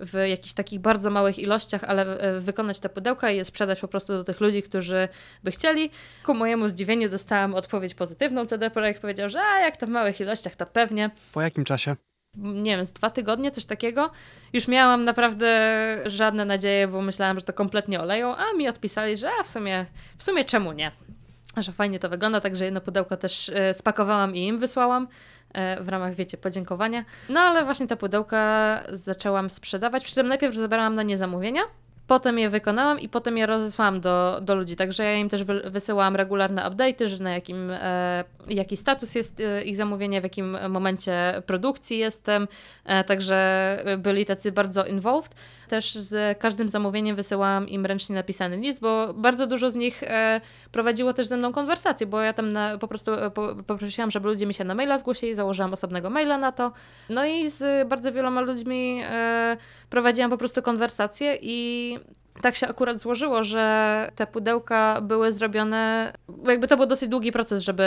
[0.00, 4.12] w jakichś takich bardzo małych ilościach, ale wykonać te pudełka i je sprzedać po prostu
[4.12, 5.08] do tych ludzi, którzy
[5.44, 5.90] by chcieli.
[6.24, 10.20] Ku mojemu zdziwieniu dostałam odpowiedź pozytywną, CD Projekt powiedział, że a, jak to w małych
[10.20, 11.10] ilościach, to pewnie.
[11.32, 11.87] Po jakim czasie?
[12.36, 14.10] Nie wiem, z dwa tygodnie, coś takiego.
[14.52, 15.48] Już miałam naprawdę
[16.06, 19.86] żadne nadzieje, bo myślałam, że to kompletnie oleją, a mi odpisali, że w sumie,
[20.18, 20.92] w sumie czemu nie?
[21.56, 25.08] Że fajnie to wygląda, także jedno pudełko też e, spakowałam i im wysłałam
[25.54, 27.04] e, w ramach, wiecie, podziękowania.
[27.28, 31.62] No ale właśnie te pudełka zaczęłam sprzedawać, przy czym najpierw zabrałam na nie zamówienia,
[32.08, 34.76] Potem je wykonałam i potem je rozesłałam do, do ludzi.
[34.76, 39.62] Także ja im też wysyłałam regularne update'y, że na jakim, e, jaki status jest e,
[39.62, 42.48] ich zamówienia, w jakim momencie produkcji jestem.
[42.84, 43.38] E, także
[43.98, 45.34] byli tacy bardzo involved.
[45.68, 50.40] Też z każdym zamówieniem wysyłałam im ręcznie napisany list, bo bardzo dużo z nich e,
[50.72, 54.28] prowadziło też ze mną konwersacje, bo ja tam na, po prostu e, po, poprosiłam, żeby
[54.28, 56.72] ludzie mi się na maila zgłosili, założyłam osobnego maila na to.
[57.08, 59.56] No i z bardzo wieloma ludźmi e,
[59.90, 61.98] prowadziłam po prostu konwersacje i
[62.42, 66.12] tak się akurat złożyło, że te pudełka były zrobione,
[66.46, 67.84] jakby to był dosyć długi proces, żeby,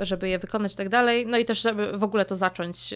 [0.00, 2.94] żeby je wykonać i tak dalej, no i też żeby w ogóle to zacząć.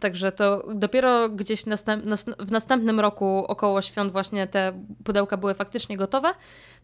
[0.00, 2.04] Także to dopiero gdzieś następ,
[2.38, 4.72] w następnym roku około świąt właśnie te
[5.04, 6.34] pudełka były faktycznie gotowe.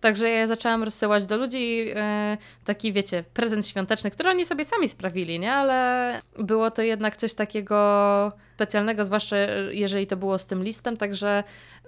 [0.01, 4.89] Także ja zaczęłam rozsyłać do ludzi e, taki, wiecie, prezent świąteczny, który oni sobie sami
[4.89, 5.53] sprawili, nie?
[5.53, 9.37] Ale było to jednak coś takiego specjalnego, zwłaszcza
[9.71, 11.45] jeżeli to było z tym listem, także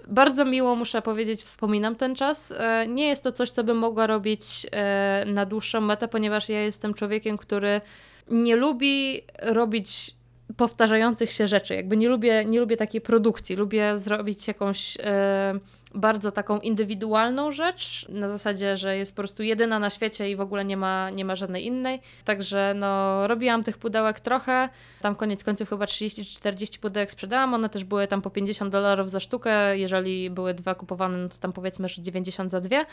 [0.07, 2.53] bardzo miło, muszę powiedzieć, wspominam ten czas.
[2.57, 6.61] E, nie jest to coś, co bym mogła robić e, na dłuższą metę, ponieważ ja
[6.61, 7.81] jestem człowiekiem, który
[8.29, 10.14] nie lubi robić
[10.57, 11.75] powtarzających się rzeczy.
[11.75, 13.55] Jakby nie lubię, nie lubię takiej produkcji.
[13.55, 15.59] Lubię zrobić jakąś e,
[15.95, 20.41] bardzo taką indywidualną rzecz, na zasadzie, że jest po prostu jedyna na świecie i w
[20.41, 22.01] ogóle nie ma, nie ma żadnej innej.
[22.25, 24.69] Także no, robiłam tych pudełek trochę.
[25.01, 27.53] Tam koniec końców chyba 30-40 pudełek sprzedałam.
[27.53, 29.77] One też były tam po 50 dolarów za sztukę.
[29.77, 32.85] Jeżeli były dwa kupowane, no to tam powiedzmy, że 90 za dwie.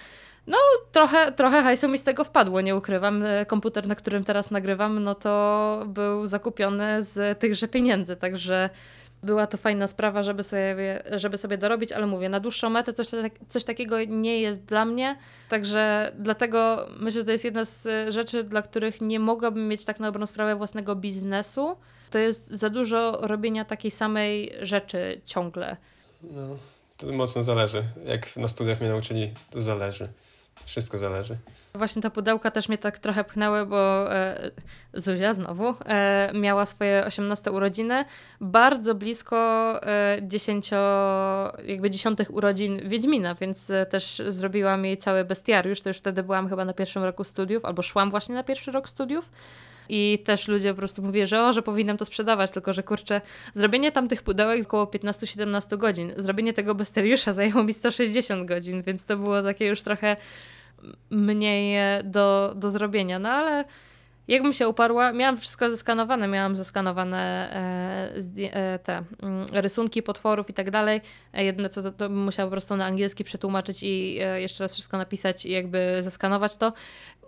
[0.47, 0.57] No,
[0.93, 3.23] trochę, trochę hajsu mi z tego wpadło, nie ukrywam.
[3.23, 8.71] E, komputer, na którym teraz nagrywam, no to był zakupiony z tychże pieniędzy, także
[9.23, 13.09] była to fajna sprawa, żeby sobie, żeby sobie dorobić, ale mówię, na dłuższą metę coś,
[13.49, 15.17] coś takiego nie jest dla mnie,
[15.49, 20.01] także dlatego myślę, że to jest jedna z rzeczy, dla których nie mogłabym mieć tak
[20.01, 21.77] na dobrą sprawę własnego biznesu.
[22.11, 25.77] To jest za dużo robienia takiej samej rzeczy ciągle.
[26.23, 26.57] No,
[26.97, 27.83] to mocno zależy.
[28.05, 30.09] Jak na studiach mnie nauczyli, to zależy.
[30.65, 31.37] Wszystko zależy.
[31.75, 34.51] Właśnie te pudełka też mnie tak trochę pchnęły, bo e,
[34.95, 38.05] Zuzia znowu e, miała swoje 18 urodziny
[38.41, 39.37] bardzo blisko
[39.87, 40.71] e, 10,
[41.67, 45.81] jakby dziesiątych urodzin Wiedźmina, więc e, też zrobiłam jej cały bestiariusz.
[45.81, 48.89] To już wtedy byłam chyba na pierwszym roku studiów, albo szłam właśnie na pierwszy rok
[48.89, 49.31] studiów.
[49.89, 53.21] I też ludzie po prostu mówili, że o, że powinnam to sprzedawać, tylko że kurczę,
[53.55, 56.13] zrobienie tam tych pudełek około 15-17 godzin.
[56.17, 60.17] Zrobienie tego besteriusza zajęło mi 160 godzin, więc to było takie już trochę
[61.11, 63.19] mniej do, do zrobienia.
[63.19, 63.65] No ale
[64.29, 70.53] jakbym się uparła, miałam wszystko zeskanowane, miałam zeskanowane e, e, te mm, rysunki potworów i
[70.53, 71.01] tak dalej.
[71.33, 74.73] E, jedno co to, to bym musiała po prostu na angielski przetłumaczyć i jeszcze raz
[74.73, 76.73] wszystko napisać i jakby zeskanować to.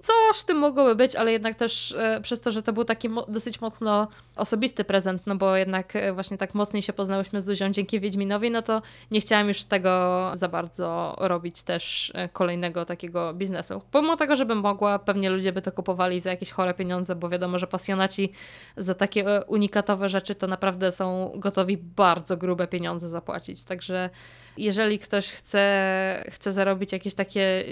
[0.05, 3.09] Coś w tym mogłoby być, ale jednak też e, przez to, że to był taki
[3.29, 7.71] dosyć mocno osobisty prezent, no bo jednak e, właśnie tak mocniej się poznałyśmy z Zuzią
[7.71, 12.85] dzięki Wiedźminowi, no to nie chciałam już z tego za bardzo robić też e, kolejnego
[12.85, 13.83] takiego biznesu.
[13.91, 17.59] Pomimo tego, żebym mogła, pewnie ludzie by to kupowali za jakieś chore pieniądze, bo wiadomo,
[17.59, 18.33] że pasjonaci
[18.77, 23.65] za takie unikatowe rzeczy to naprawdę są gotowi bardzo grube pieniądze zapłacić.
[23.65, 24.11] Także
[24.57, 27.65] jeżeli ktoś chce, chce zarobić jakieś takie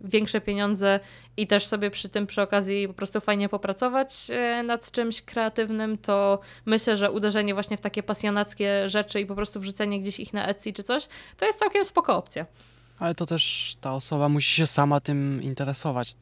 [0.00, 1.00] większe pieniądze
[1.36, 5.98] i też sobie przy tym przy okazji po prostu fajnie popracować e, nad czymś kreatywnym,
[5.98, 10.32] to myślę, że uderzenie właśnie w takie pasjonackie rzeczy i po prostu wrzucenie gdzieś ich
[10.32, 12.46] na Etsy czy coś, to jest całkiem spoko opcja.
[12.98, 16.14] Ale to też ta osoba musi się sama tym interesować.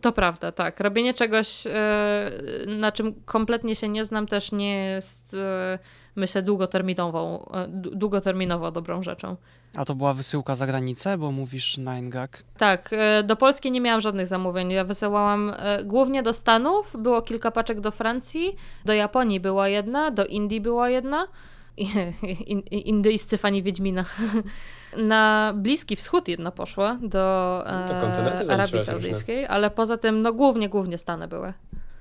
[0.00, 0.80] To prawda, tak.
[0.80, 2.30] Robienie czegoś, e,
[2.66, 5.78] na czym kompletnie się nie znam, też nie jest, e,
[6.18, 9.36] myślę, długoterminową, długoterminowo dobrą rzeczą.
[9.74, 12.28] A to była wysyłka za granicę, bo mówisz 9gag?
[12.58, 14.70] Tak, e, do Polski nie miałam żadnych zamówień.
[14.70, 20.10] Ja wysyłałam e, głównie do Stanów, było kilka paczek do Francji, do Japonii była jedna,
[20.10, 21.26] do Indii była jedna.
[22.70, 24.04] Indyjscy fani Wiedźmina.
[24.96, 27.18] Na Bliski Wschód jedna poszła, do
[27.66, 31.52] e, Arabii Saudyjskiej, ale poza tym, no głównie, głównie Stany były.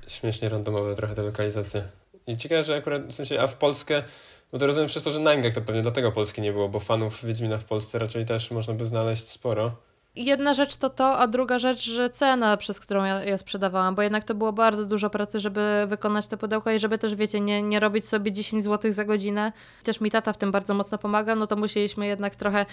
[0.07, 1.83] Śmiesznie randomowe trochę te lokalizacje.
[2.27, 4.03] I ciekawe, że akurat, w sensie, a w Polskę
[4.51, 7.25] bo to rozumiem przez to, że Nangak to pewnie dlatego Polski nie było, bo fanów
[7.25, 9.71] Wiedźmina w Polsce raczej też można by znaleźć sporo.
[10.15, 14.01] Jedna rzecz to to, a druga rzecz, że cena, przez którą ja je sprzedawałam, bo
[14.01, 17.61] jednak to było bardzo dużo pracy, żeby wykonać te pudełka i żeby też, wiecie, nie,
[17.61, 19.51] nie robić sobie 10 zł za godzinę.
[19.83, 22.65] Też mi tata w tym bardzo mocno pomaga, no to musieliśmy jednak trochę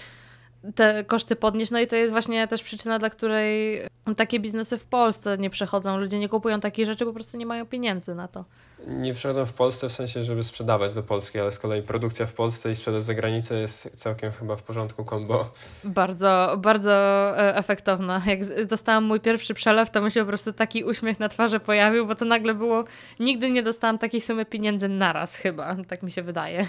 [0.75, 1.71] te koszty podnieść.
[1.71, 3.81] No i to jest właśnie też przyczyna, dla której
[4.17, 5.97] takie biznesy w Polsce nie przechodzą.
[5.97, 8.45] Ludzie nie kupują takich rzeczy, po prostu nie mają pieniędzy na to.
[8.87, 12.33] Nie przechodzą w Polsce w sensie, żeby sprzedawać do Polski, ale z kolei produkcja w
[12.33, 15.51] Polsce i sprzedaż za granicę jest całkiem chyba w porządku kombo.
[15.83, 16.93] Bardzo, bardzo
[17.37, 18.21] e, efektowna.
[18.25, 22.07] Jak dostałam mój pierwszy przelew, to mi się po prostu taki uśmiech na twarzy pojawił,
[22.07, 22.83] bo to nagle było,
[23.19, 26.65] nigdy nie dostałam takiej sumy pieniędzy naraz chyba, tak mi się wydaje.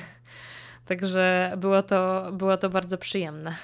[0.86, 3.54] Także było to, było to bardzo przyjemne.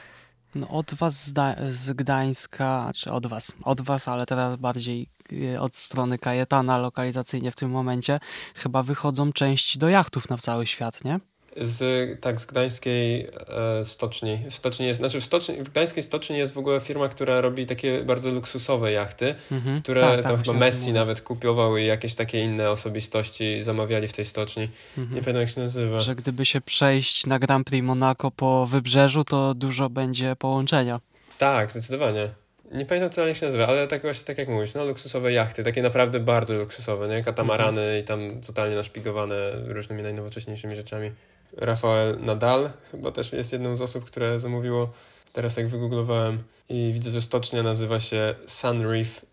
[0.55, 1.35] No od was z,
[1.75, 5.09] z Gdańska, czy od was, od was, ale teraz bardziej
[5.55, 8.21] e, od strony Kajetana lokalizacyjnie w tym momencie,
[8.55, 11.21] chyba wychodzą części do jachtów na cały świat, nie?
[11.57, 14.39] Z, tak, z gdańskiej e, stoczni.
[14.49, 18.05] Stoczni jest, znaczy w, stoczni, w gdańskiej stoczni jest w ogóle firma, która robi takie
[18.05, 19.83] bardzo luksusowe jachty, mhm.
[19.83, 24.13] które tak, tam tak, chyba Messi nawet kupował i jakieś takie inne osobistości zamawiali w
[24.13, 24.69] tej stoczni.
[24.99, 25.15] Mhm.
[25.15, 26.01] Nie pamiętam jak się nazywa.
[26.01, 31.01] Że gdyby się przejść na Grand Prix Monaco po wybrzeżu, to dużo będzie połączenia.
[31.39, 32.29] Tak, zdecydowanie.
[32.73, 35.65] Nie pamiętam to jak się nazywa, ale tak właśnie tak jak mówisz, no luksusowe jachty,
[35.65, 37.23] takie naprawdę bardzo luksusowe, nie?
[37.23, 38.01] Katamarany mhm.
[38.01, 39.35] i tam totalnie naszpigowane
[39.67, 41.11] różnymi najnowocześniejszymi rzeczami.
[41.57, 44.93] Rafael Nadal chyba też jest jedną z osób, które zamówiło.
[45.33, 49.27] Teraz jak wygooglowałem i widzę, że stocznia nazywa się Sunreef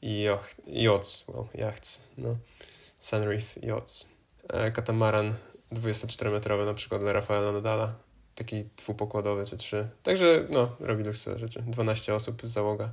[0.68, 1.26] Yachts.
[1.28, 2.36] Well, yachts, no.
[3.00, 4.08] Sunreef Yachts.
[4.50, 5.34] E, katamaran
[5.72, 7.94] 24-metrowy na przykład dla Rafaela Nadala.
[8.36, 9.88] Taki dwupokładowy czy trzy.
[10.04, 11.64] Także no, robi luksusowe rzeczy.
[11.68, 12.90] 12 osób z załoga.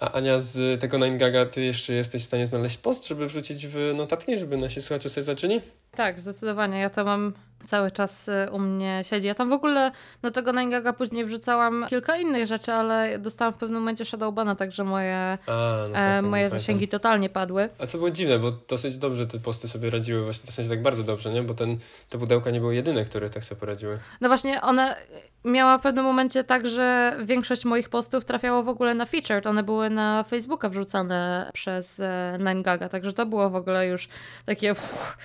[0.00, 3.94] A Ania, z tego 9gaga ty jeszcze jesteś w stanie znaleźć post, żeby wrzucić w
[3.96, 5.60] notatki, żeby nasi słuchacze sobie zaczęli?
[5.90, 6.78] Tak, zdecydowanie.
[6.80, 7.32] Ja to mam
[7.64, 9.26] cały czas y, u mnie siedzi.
[9.26, 13.58] Ja tam w ogóle na tego 9gaga później wrzucałam kilka innych rzeczy, ale dostałam w
[13.58, 17.68] pewnym momencie Shadowbana, także moje, A, no tak, e, moje zasięgi totalnie padły.
[17.78, 20.82] A co było dziwne, bo dosyć dobrze te posty sobie radziły, właśnie w sensie tak
[20.82, 21.42] bardzo dobrze, nie?
[21.42, 23.98] Bo ten, te pudełka nie były jedyne, które tak sobie poradziły.
[24.20, 24.96] No właśnie, one
[25.44, 29.46] miała w pewnym momencie tak, że większość moich postów trafiało w ogóle na featured.
[29.46, 32.00] One były na Facebooka wrzucane przez
[32.38, 34.08] 9gaga, e, także to było w ogóle już
[34.46, 34.72] takie...
[34.72, 35.16] Uff,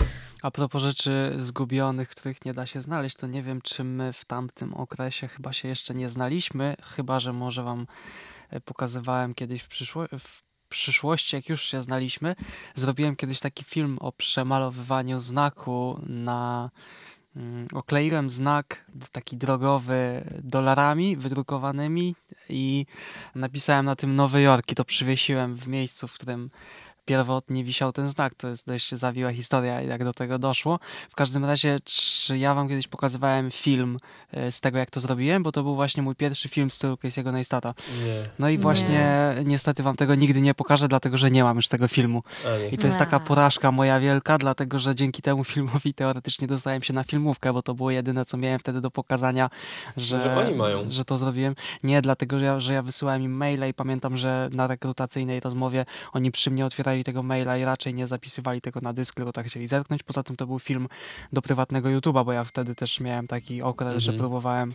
[0.42, 4.26] a propos rzeczy zgubionych, których nie da się znaleźć, to nie wiem, czy my w
[4.26, 7.88] tamtym okresie chyba się jeszcze nie znaliśmy, chyba że może wam
[8.50, 12.36] e, pokazywałem kiedyś w, przyszło w przyszłości, jak już się znaliśmy.
[12.76, 16.70] Zrobiłem kiedyś taki film o przemalowywaniu znaku na.
[17.36, 22.16] Mm, okleiłem znak taki drogowy dolarami wydrukowanymi
[22.50, 22.86] i
[23.36, 26.50] napisałem na tym Nowy Jork i to przywiesiłem w miejscu, w którym
[27.10, 28.36] pierwotnie wisiał ten znak.
[28.36, 30.80] To jest dość zawiła historia, jak do tego doszło.
[31.10, 34.00] W każdym razie, czy ja wam kiedyś pokazywałem film
[34.32, 36.96] e, z tego, jak to zrobiłem, bo to był właśnie mój pierwszy film w stylu
[36.96, 37.74] Casey'ego Neistata.
[38.06, 38.24] Nie.
[38.40, 39.44] No i właśnie nie.
[39.46, 42.24] niestety wam tego nigdy nie pokażę, dlatego że nie mam już tego filmu.
[42.72, 46.94] I to jest taka porażka moja wielka, dlatego że dzięki temu filmowi teoretycznie dostałem się
[46.94, 49.50] na filmówkę, bo to było jedyne, co miałem wtedy do pokazania,
[49.98, 50.92] że, że oni mają.
[50.92, 51.56] Że to zrobiłem.
[51.84, 55.86] Nie, dlatego że ja, że ja wysyłałem im maile i pamiętam, że na rekrutacyjnej rozmowie
[56.14, 56.66] oni przy mnie
[57.00, 60.04] otwierali tego maila i raczej nie zapisywali tego na dysk, tylko tak chcieli zerknąć.
[60.04, 60.88] Poza tym to był film
[61.34, 64.00] do prywatnego YouTube'a, bo ja wtedy też miałem taki okres, mhm.
[64.00, 64.74] że próbowałem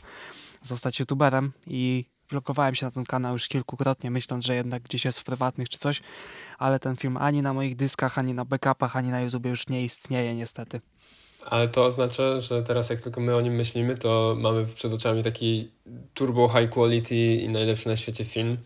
[0.62, 5.20] zostać YouTuberem i blokowałem się na ten kanał już kilkukrotnie, myśląc, że jednak gdzieś jest
[5.20, 6.00] w prywatnych czy coś,
[6.58, 9.84] ale ten film ani na moich dyskach, ani na backupach, ani na YouTube już nie
[9.84, 10.80] istnieje niestety.
[11.46, 15.22] Ale to oznacza, że teraz jak tylko my o nim myślimy, to mamy przed oczami
[15.22, 15.70] taki
[16.14, 18.58] turbo high quality i najlepszy na świecie film.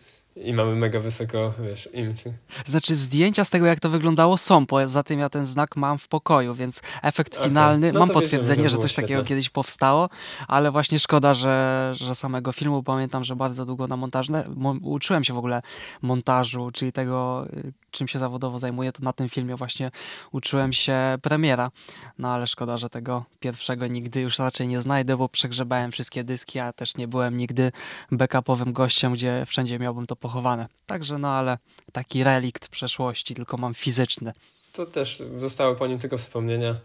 [0.43, 2.33] I mamy mega wysoko, wiesz, image.
[2.65, 6.07] Znaczy zdjęcia z tego, jak to wyglądało są, poza tym ja ten znak mam w
[6.07, 7.47] pokoju, więc efekt okay.
[7.47, 9.07] finalny, no mam potwierdzenie, że, że coś świetne.
[9.07, 10.09] takiego kiedyś powstało,
[10.47, 14.45] ale właśnie szkoda, że, że samego filmu, pamiętam, że bardzo długo na montażne,
[14.81, 15.61] uczyłem się w ogóle
[16.01, 19.91] montażu, czyli tego, y, czym się zawodowo zajmuję, to na tym filmie właśnie
[20.31, 21.71] uczyłem się premiera,
[22.19, 26.59] no ale szkoda, że tego pierwszego nigdy już raczej nie znajdę, bo przegrzebałem wszystkie dyski,
[26.59, 27.71] a też nie byłem nigdy
[28.11, 30.67] backupowym gościem, gdzie wszędzie miałbym to pochowane.
[30.85, 31.57] Także no ale
[31.91, 34.33] taki relikt przeszłości, tylko mam fizyczny.
[34.73, 36.75] To też zostały po nim tylko wspomnienia.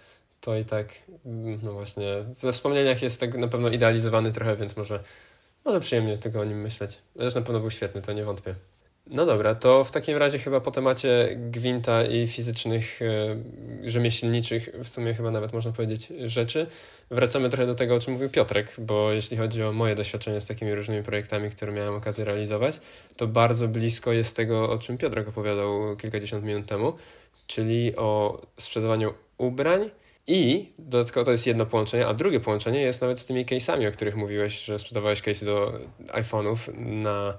[0.41, 0.89] To i tak,
[1.63, 2.05] no właśnie,
[2.43, 5.01] we wspomnieniach jest tak na pewno idealizowany trochę, więc może,
[5.65, 6.99] może przyjemnie tylko o nim myśleć.
[7.17, 8.55] Zresztą na pewno był świetny, to nie wątpię.
[9.07, 13.37] No dobra, to w takim razie chyba po temacie gwinta i fizycznych, e,
[13.91, 16.67] rzemieślniczych, w sumie chyba nawet można powiedzieć, rzeczy,
[17.11, 20.47] wracamy trochę do tego, o czym mówił Piotrek, bo jeśli chodzi o moje doświadczenie z
[20.47, 22.81] takimi różnymi projektami, które miałem okazję realizować,
[23.17, 26.93] to bardzo blisko jest tego, o czym Piotrek opowiadał kilkadziesiąt minut temu,
[27.47, 29.91] czyli o sprzedawaniu ubrań
[30.27, 33.93] i dodatkowo to jest jedno połączenie, a drugie połączenie jest nawet z tymi case'ami, o
[33.93, 35.73] których mówiłeś, że sprzedawałeś case'y do
[36.07, 37.39] iPhone'ów na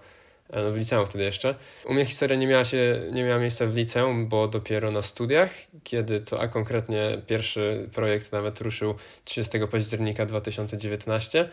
[0.53, 1.55] no w liceum wtedy jeszcze.
[1.85, 5.51] U mnie historia nie miała, się, nie miała miejsca w liceum, bo dopiero na studiach,
[5.83, 11.49] kiedy to, a konkretnie pierwszy projekt nawet ruszył 30 października 2019.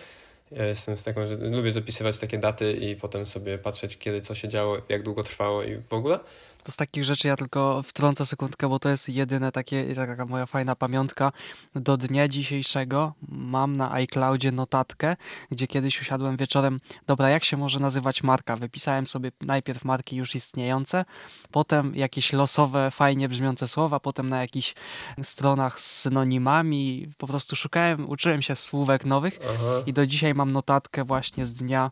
[0.51, 4.35] Ja jestem z taką, że lubię zapisywać takie daty i potem sobie patrzeć, kiedy co
[4.35, 6.19] się działo, jak długo trwało i w ogóle.
[6.65, 10.47] To z takich rzeczy ja tylko wtrącę sekundkę, bo to jest jedyne takie, taka moja
[10.47, 11.33] fajna pamiątka.
[11.75, 15.17] Do dnia dzisiejszego mam na iCloudzie notatkę,
[15.51, 18.57] gdzie kiedyś usiadłem wieczorem, dobra, jak się może nazywać marka?
[18.57, 21.05] Wypisałem sobie najpierw marki już istniejące,
[21.51, 24.75] potem jakieś losowe, fajnie brzmiące słowa, potem na jakichś
[25.23, 29.83] stronach z synonimami, po prostu szukałem, uczyłem się słówek nowych Aha.
[29.87, 31.91] i do dzisiaj mam notatkę właśnie z dnia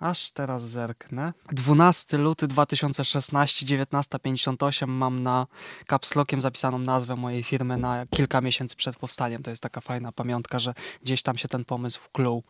[0.00, 1.32] Aż teraz zerknę.
[1.52, 5.46] 12 luty 2016, 19.58 mam na
[5.86, 9.42] kapslokiem zapisaną nazwę mojej firmy na kilka miesięcy przed powstaniem.
[9.42, 12.42] To jest taka fajna pamiątka, że gdzieś tam się ten pomysł wkluł.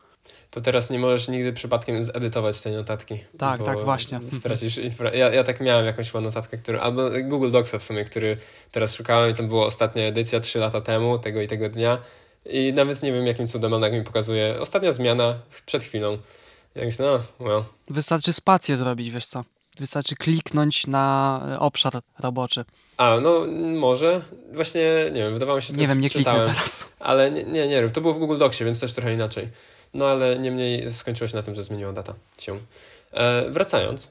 [0.50, 3.18] To teraz nie możesz nigdy przypadkiem zedytować tej notatki.
[3.38, 4.20] Tak, tak, właśnie.
[4.30, 4.80] Stracisz
[5.14, 8.36] ja, ja tak miałem jakąś notatkę, który, albo Google Docsa w sumie, który
[8.70, 11.98] teraz szukałem i tam była ostatnia edycja 3 lata temu, tego i tego dnia.
[12.46, 14.60] I nawet nie wiem, jakim cudem ona mi pokazuje.
[14.60, 16.18] Ostatnia zmiana przed chwilą.
[16.76, 17.64] Jak no, well.
[17.88, 19.44] Wystarczy spację zrobić, wiesz co?
[19.78, 22.64] Wystarczy kliknąć na obszar roboczy.
[22.96, 23.46] A, no
[23.80, 24.20] może.
[24.52, 26.88] Właśnie, nie wiem, wydawało się, że Nie wiem, nie kliknę teraz.
[27.00, 29.48] Ale nie, nie, nie, to było w Google Docsie, więc też trochę inaczej.
[29.94, 32.58] No ale niemniej skończyło się na tym, że zmieniła data się.
[33.12, 34.10] E, wracając,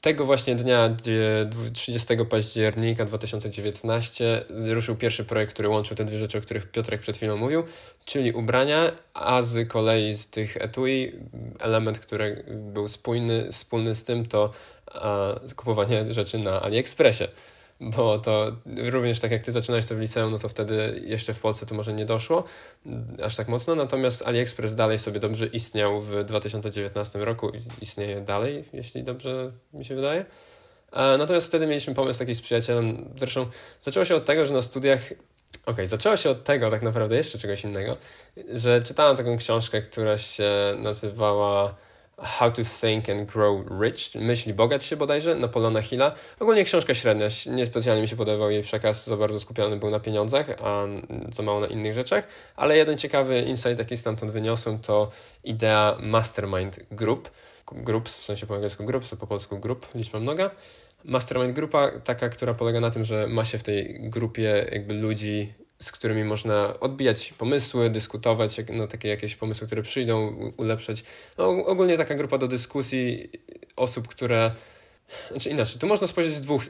[0.00, 0.96] tego właśnie dnia,
[1.72, 7.16] 30 października 2019, ruszył pierwszy projekt, który łączył te dwie rzeczy, o których Piotrek przed
[7.16, 7.64] chwilą mówił,
[8.04, 11.12] czyli ubrania, a z kolei z tych etui
[11.58, 14.50] element, który był spójny, wspólny z tym, to
[14.86, 17.24] a, kupowanie rzeczy na AliExpressie
[17.80, 21.40] bo to również tak jak ty zaczynałeś to w liceum, no to wtedy jeszcze w
[21.40, 22.44] Polsce to może nie doszło
[23.22, 29.02] aż tak mocno, natomiast AliExpress dalej sobie dobrze istniał w 2019 roku, istnieje dalej, jeśli
[29.02, 30.24] dobrze mi się wydaje.
[30.92, 33.46] Natomiast wtedy mieliśmy pomysł taki z przyjacielem, zresztą
[33.80, 35.00] zaczęło się od tego, że na studiach
[35.62, 37.96] Okej, okay, zaczęło się od tego tak naprawdę jeszcze czegoś innego,
[38.52, 41.74] że czytałem taką książkę, która się nazywała
[42.22, 46.12] How to Think and Grow Rich, Myśli bogać się bodajże, Napoleona Hilla.
[46.40, 50.46] Ogólnie książka średnia, niespecjalnie mi się podobał jej przekaz, za bardzo skupiony był na pieniądzach,
[50.62, 50.84] a
[51.32, 55.10] za mało na innych rzeczach, ale jeden ciekawy insight, jaki stamtąd wyniosłem, to
[55.44, 57.30] idea Mastermind Group,
[57.72, 60.50] groups, w sensie po angielsku groups, po polsku grup, liczba mnoga.
[61.04, 65.52] Mastermind grupa, taka, która polega na tym, że ma się w tej grupie jakby ludzi
[65.78, 71.04] z którymi można odbijać pomysły, dyskutować, no, takie jakieś pomysły, które przyjdą, ulepszać.
[71.38, 73.30] No, ogólnie taka grupa do dyskusji
[73.76, 74.50] osób, które.
[75.30, 76.62] Znaczy inaczej, tu można spojrzeć z dwóch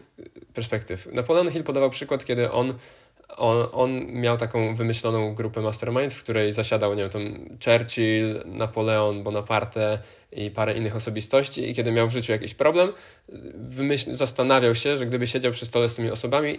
[0.54, 1.06] perspektyw.
[1.12, 2.74] Napoleon Hill podawał przykład, kiedy on,
[3.28, 9.22] on, on miał taką wymyśloną grupę mastermind, w której zasiadał, nie wiem, tam Churchill, Napoleon,
[9.22, 9.98] Bonaparte
[10.32, 12.92] i parę innych osobistości i kiedy miał w życiu jakiś problem,
[13.54, 16.58] wymyśl, zastanawiał się, że gdyby siedział przy stole z tymi osobami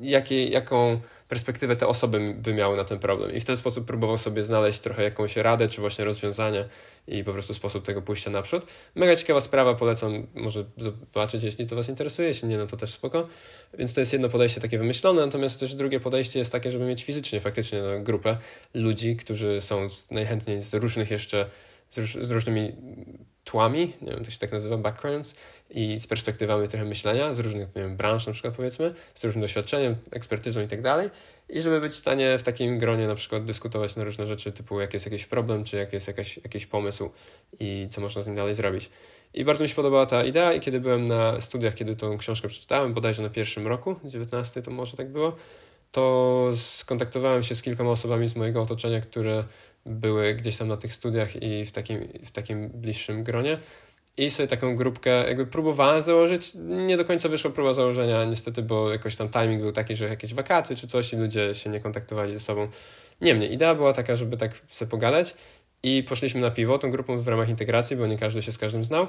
[0.00, 3.34] jakie, jaką perspektywę te osoby by miały na ten problem.
[3.34, 6.64] I w ten sposób próbował sobie znaleźć trochę jakąś radę, czy właśnie rozwiązanie
[7.08, 8.66] i po prostu sposób tego pójścia naprzód.
[8.94, 12.90] Mega ciekawa sprawa, polecam może zobaczyć, jeśli to Was interesuje, jeśli nie, no to też
[12.90, 13.26] spoko.
[13.78, 17.04] Więc to jest jedno podejście takie wymyślone, natomiast też drugie podejście jest takie, żeby mieć
[17.04, 18.36] fizycznie faktycznie no, grupę
[18.74, 21.46] ludzi, którzy są najchętniej z różnych jeszcze,
[21.88, 22.72] z, z różnymi
[23.50, 25.34] tłami, nie wiem, to się tak nazywa, backgrounds,
[25.70, 29.42] i z perspektywami trochę myślenia, z różnych nie wiem, branż na przykład powiedzmy, z różnym
[29.42, 31.10] doświadczeniem, ekspertyzą i tak dalej,
[31.48, 34.80] i żeby być w stanie w takim gronie na przykład dyskutować na różne rzeczy, typu
[34.80, 37.10] jak jest jakiś problem, czy jak jest jakaś, jakiś pomysł
[37.60, 38.90] i co można z nim dalej zrobić.
[39.34, 42.48] I bardzo mi się podobała ta idea i kiedy byłem na studiach, kiedy tą książkę
[42.48, 45.36] przeczytałem, bodajże na pierwszym roku, 19 to może tak było,
[45.92, 49.44] to skontaktowałem się z kilkoma osobami z mojego otoczenia, które
[49.86, 53.58] były gdzieś tam na tych studiach i w takim, w takim bliższym gronie.
[54.16, 56.52] I sobie taką grupkę jakby próbowałem założyć.
[56.64, 60.34] Nie do końca wyszła próba założenia, niestety, bo jakoś tam timing był taki, że jakieś
[60.34, 62.68] wakacje czy coś i ludzie się nie kontaktowali ze sobą.
[63.20, 65.34] Niemniej, idea była taka, żeby tak sobie pogadać
[65.82, 68.84] i poszliśmy na piwo tą grupą w ramach integracji, bo nie każdy się z każdym
[68.84, 69.06] znał.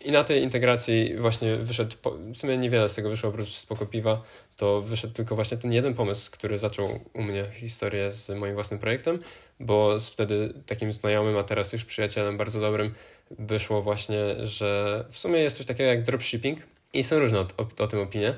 [0.00, 1.96] I na tej integracji właśnie wyszedł,
[2.32, 4.22] w sumie niewiele z tego wyszło oprócz spoko piwa,
[4.56, 8.80] to wyszedł tylko właśnie ten jeden pomysł, który zaczął u mnie historię z moim własnym
[8.80, 9.18] projektem,
[9.60, 12.94] bo z wtedy takim znajomym, a teraz już przyjacielem bardzo dobrym
[13.30, 16.58] wyszło właśnie, że w sumie jest coś takiego jak dropshipping
[16.92, 18.34] i są różne o, o, o tym opinie,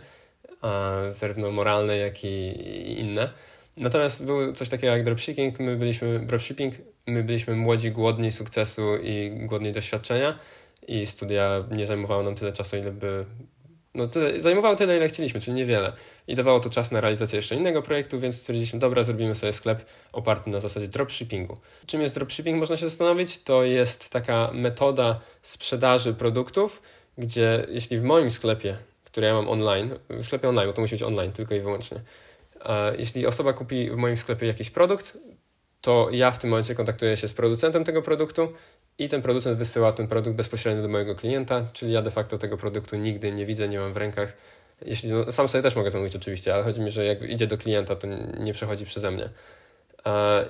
[0.60, 3.30] a zarówno moralne, jak i inne.
[3.76, 6.74] Natomiast był coś takiego jak dropshipping, my byliśmy, dropshipping,
[7.06, 10.38] my byliśmy młodzi, głodni sukcesu i głodni doświadczenia
[10.88, 13.24] i studia nie zajmowały nam tyle czasu, ile by.
[13.94, 15.92] No, tyle, zajmowało tyle, ile chcieliśmy, czyli niewiele.
[16.26, 19.84] I dawało to czas na realizację jeszcze innego projektu, więc stwierdziliśmy, dobra, zrobimy sobie sklep
[20.12, 21.56] oparty na zasadzie dropshippingu.
[21.86, 23.42] Czym jest dropshipping, można się zastanowić?
[23.42, 26.82] To jest taka metoda sprzedaży produktów,
[27.18, 30.94] gdzie jeśli w moim sklepie, który ja mam online, w sklepie online, bo to musi
[30.94, 32.00] być online tylko i wyłącznie,
[32.98, 35.18] jeśli osoba kupi w moim sklepie jakiś produkt,
[35.80, 38.52] to ja w tym momencie kontaktuję się z producentem tego produktu
[38.98, 42.56] i ten producent wysyła ten produkt bezpośrednio do mojego klienta, czyli ja de facto tego
[42.56, 44.36] produktu nigdy nie widzę, nie mam w rękach.
[44.86, 47.58] Jeśli, no, sam sobie też mogę zamówić oczywiście, ale chodzi mi, że jak idzie do
[47.58, 48.06] klienta, to
[48.40, 49.30] nie przechodzi przeze mnie.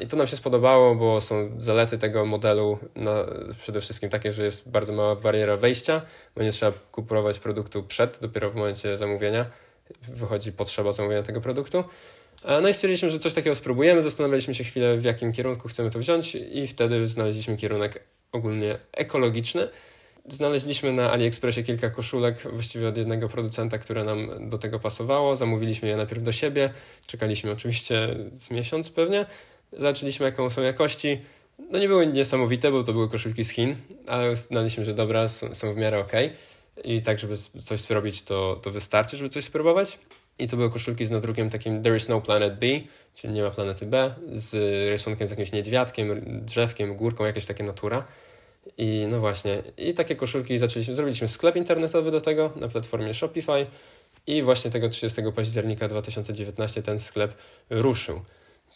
[0.01, 3.12] I to nam się spodobało, bo są zalety tego modelu no,
[3.59, 6.03] przede wszystkim takie, że jest bardzo mała bariera wejścia,
[6.36, 9.47] bo nie trzeba kupować produktu przed, dopiero w momencie zamówienia
[10.09, 11.84] wychodzi potrzeba zamówienia tego produktu.
[12.47, 15.99] No i stwierdziliśmy, że coś takiego spróbujemy, zastanawialiśmy się chwilę, w jakim kierunku chcemy to
[15.99, 19.68] wziąć i wtedy znaleźliśmy kierunek ogólnie ekologiczny.
[20.28, 25.36] Znaleźliśmy na AliExpressie kilka koszulek, właściwie od jednego producenta, które nam do tego pasowało.
[25.36, 26.70] Zamówiliśmy je najpierw do siebie,
[27.07, 29.26] czekaliśmy oczywiście z miesiąc pewnie.
[29.72, 31.20] Zobaczyliśmy, jaką są jakości.
[31.70, 33.76] No nie były niesamowite, bo to były koszulki z Chin,
[34.07, 36.12] ale uznaliśmy, że dobra, są w miarę ok.
[36.84, 39.99] I tak, żeby coś zrobić, to, to wystarczy, żeby coś spróbować.
[40.39, 42.66] I to były koszulki z nadrukiem takim There is no planet B,
[43.14, 44.55] czyli nie ma planety B, z
[44.91, 48.05] rysunkiem z jakimś niedźwiadkiem, drzewkiem, górką, jakieś takie natura.
[48.78, 53.66] I no właśnie, i takie koszulki zaczęliśmy, zrobiliśmy sklep internetowy do tego na platformie Shopify
[54.26, 57.34] i właśnie tego 30 października 2019 ten sklep
[57.70, 58.20] ruszył.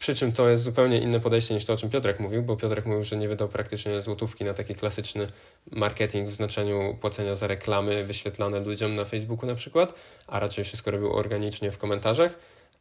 [0.00, 2.86] Przy czym to jest zupełnie inne podejście niż to, o czym Piotrek mówił, bo Piotrek
[2.86, 5.26] mówił, że nie wydał praktycznie złotówki na taki klasyczny
[5.70, 9.94] marketing w znaczeniu płacenia za reklamy wyświetlane ludziom na Facebooku na przykład,
[10.26, 12.38] a raczej wszystko robił organicznie w komentarzach.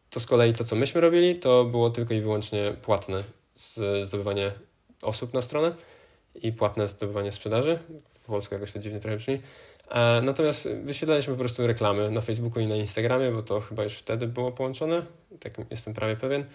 [0.09, 3.23] To z kolei to, co myśmy robili, to było tylko i wyłącznie płatne
[4.03, 4.51] zdobywanie
[5.01, 5.75] osób na stronę
[6.35, 7.79] i płatne zdobywanie sprzedaży.
[8.25, 9.41] Po polsku jakoś to dziwnie trochę brzmi.
[9.89, 13.93] E, natomiast wyświetlaliśmy po prostu reklamy na Facebooku i na Instagramie, bo to chyba już
[13.93, 15.05] wtedy było połączone,
[15.39, 16.45] tak jestem prawie pewien.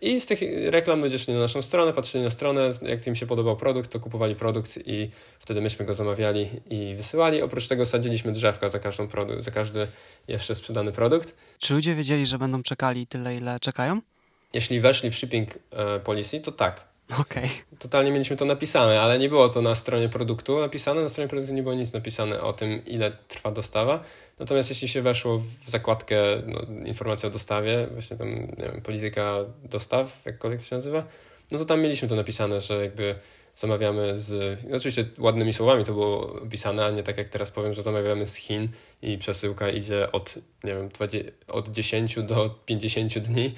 [0.00, 3.26] I z tych reklam ludzie szli na naszą stronę, patrzyli na stronę, jak im się
[3.26, 7.42] podobał produkt, to kupowali produkt i wtedy myśmy go zamawiali i wysyłali.
[7.42, 9.86] Oprócz tego sadziliśmy drzewka za, każdą produ- za każdy
[10.28, 11.34] jeszcze sprzedany produkt.
[11.58, 14.00] Czy ludzie wiedzieli, że będą czekali tyle, ile czekają?
[14.52, 16.93] Jeśli weszli w shipping e, policy, to tak.
[17.10, 17.44] Okej.
[17.44, 17.78] Okay.
[17.78, 21.02] Totalnie mieliśmy to napisane, ale nie było to na stronie produktu napisane.
[21.02, 24.00] Na stronie produktu nie było nic napisane o tym, ile trwa dostawa.
[24.38, 29.38] Natomiast jeśli się weszło w zakładkę no, informacja o dostawie, właśnie tam nie wiem, polityka
[29.64, 31.04] dostaw, jakkolwiek to się nazywa,
[31.52, 33.14] no to tam mieliśmy to napisane, że jakby
[33.54, 34.60] zamawiamy z.
[34.74, 38.36] Oczywiście ładnymi słowami to było opisane, a nie tak jak teraz powiem, że zamawiamy z
[38.36, 38.68] Chin
[39.02, 40.34] i przesyłka idzie od,
[40.64, 40.88] nie wiem,
[41.48, 43.54] od 10 do 50 dni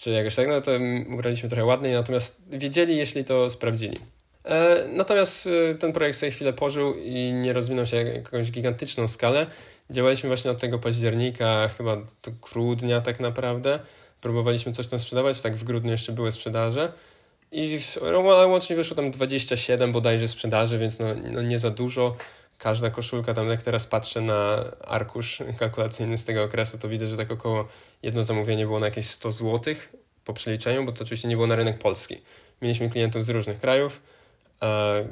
[0.00, 0.70] czy jakoś tak, no to
[1.10, 3.98] ubraliśmy trochę ładniej, natomiast wiedzieli, jeśli to sprawdzili.
[4.44, 9.46] E, natomiast e, ten projekt sobie chwilę pożył i nie rozwinął się jakąś gigantyczną skalę.
[9.90, 13.78] Działaliśmy właśnie od tego października, chyba do grudnia tak naprawdę.
[14.20, 16.92] Próbowaliśmy coś tam sprzedawać, tak w grudniu jeszcze były sprzedaże.
[17.52, 17.78] I
[18.46, 22.16] łącznie wyszło tam 27 bodajże sprzedaży, więc no, no nie za dużo
[22.58, 27.16] każda koszulka, tam jak teraz patrzę na arkusz kalkulacyjny z tego okresu, to widzę, że
[27.16, 27.68] tak około
[28.02, 29.74] jedno zamówienie było na jakieś 100 zł
[30.24, 32.20] po przeliczeniu, bo to oczywiście nie było na rynek polski.
[32.62, 34.02] Mieliśmy klientów z różnych krajów.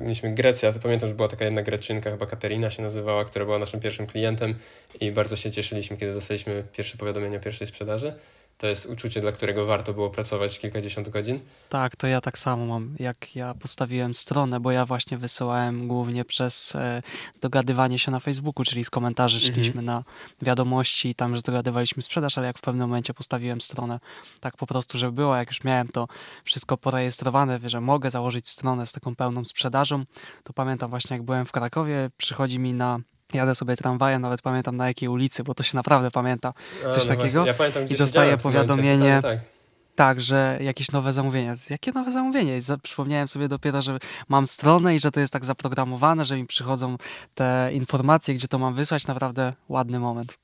[0.01, 3.59] Mieliśmy Grecję, to pamiętam, że była taka jedna Greczynka, chyba Katerina się nazywała, która była
[3.59, 4.55] naszym pierwszym klientem
[5.01, 8.15] i bardzo się cieszyliśmy, kiedy dostaliśmy pierwsze powiadomienie o pierwszej sprzedaży.
[8.59, 11.41] To jest uczucie, dla którego warto było pracować kilkadziesiąt godzin.
[11.69, 12.97] Tak, to ja tak samo mam.
[12.99, 17.03] Jak ja postawiłem stronę, bo ja właśnie wysyłałem głównie przez e,
[17.41, 19.55] dogadywanie się na Facebooku, czyli z komentarzy Mhm.
[19.55, 20.05] szliśmy na
[20.43, 24.01] wiadomości i tam już dogadywaliśmy sprzedaż, ale jak w pewnym momencie postawiłem stronę
[24.41, 26.09] tak po prostu, żeby było, jak już miałem to
[26.45, 30.05] wszystko porejestrowane, że mogę założyć stronę z taką pełną sprzedażą,
[30.45, 32.99] to pamiętam właśnie jak byłem w Krakowie, przychodzi mi na
[33.33, 36.53] Jadę sobie tramwajem, nawet pamiętam na jakiej ulicy, bo to się naprawdę pamięta.
[36.87, 37.47] A, Coś no takiego?
[37.47, 39.17] Ja pamiętam, I dostaję powiadomienie.
[39.17, 39.57] totalnie Tak.
[39.95, 41.55] Tak, że jakieś nowe zamówienia.
[41.71, 42.59] Jakie nowe zamówienie?
[42.59, 43.99] I Przypomniałem sobie dopiero, że
[44.29, 46.97] mam stronę i że to jest tak zaprogramowane, że mi przychodzą
[47.35, 49.07] te informacje, gdzie to mam wysłać.
[49.07, 50.39] Naprawdę ładny moment.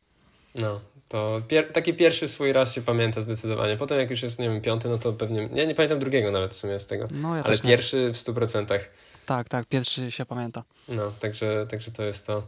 [0.55, 3.77] No, to pier- taki pierwszy swój raz się pamięta zdecydowanie.
[3.77, 5.49] Potem jak już jest, nie wiem, piąty, no to pewnie...
[5.55, 7.07] Ja nie pamiętam drugiego nawet w sumie z tego.
[7.11, 7.71] No ja Ale też nie.
[7.71, 8.89] pierwszy w stu procentach.
[9.27, 10.63] Tak, tak, pierwszy się pamięta.
[10.89, 12.43] No, także, także to jest to.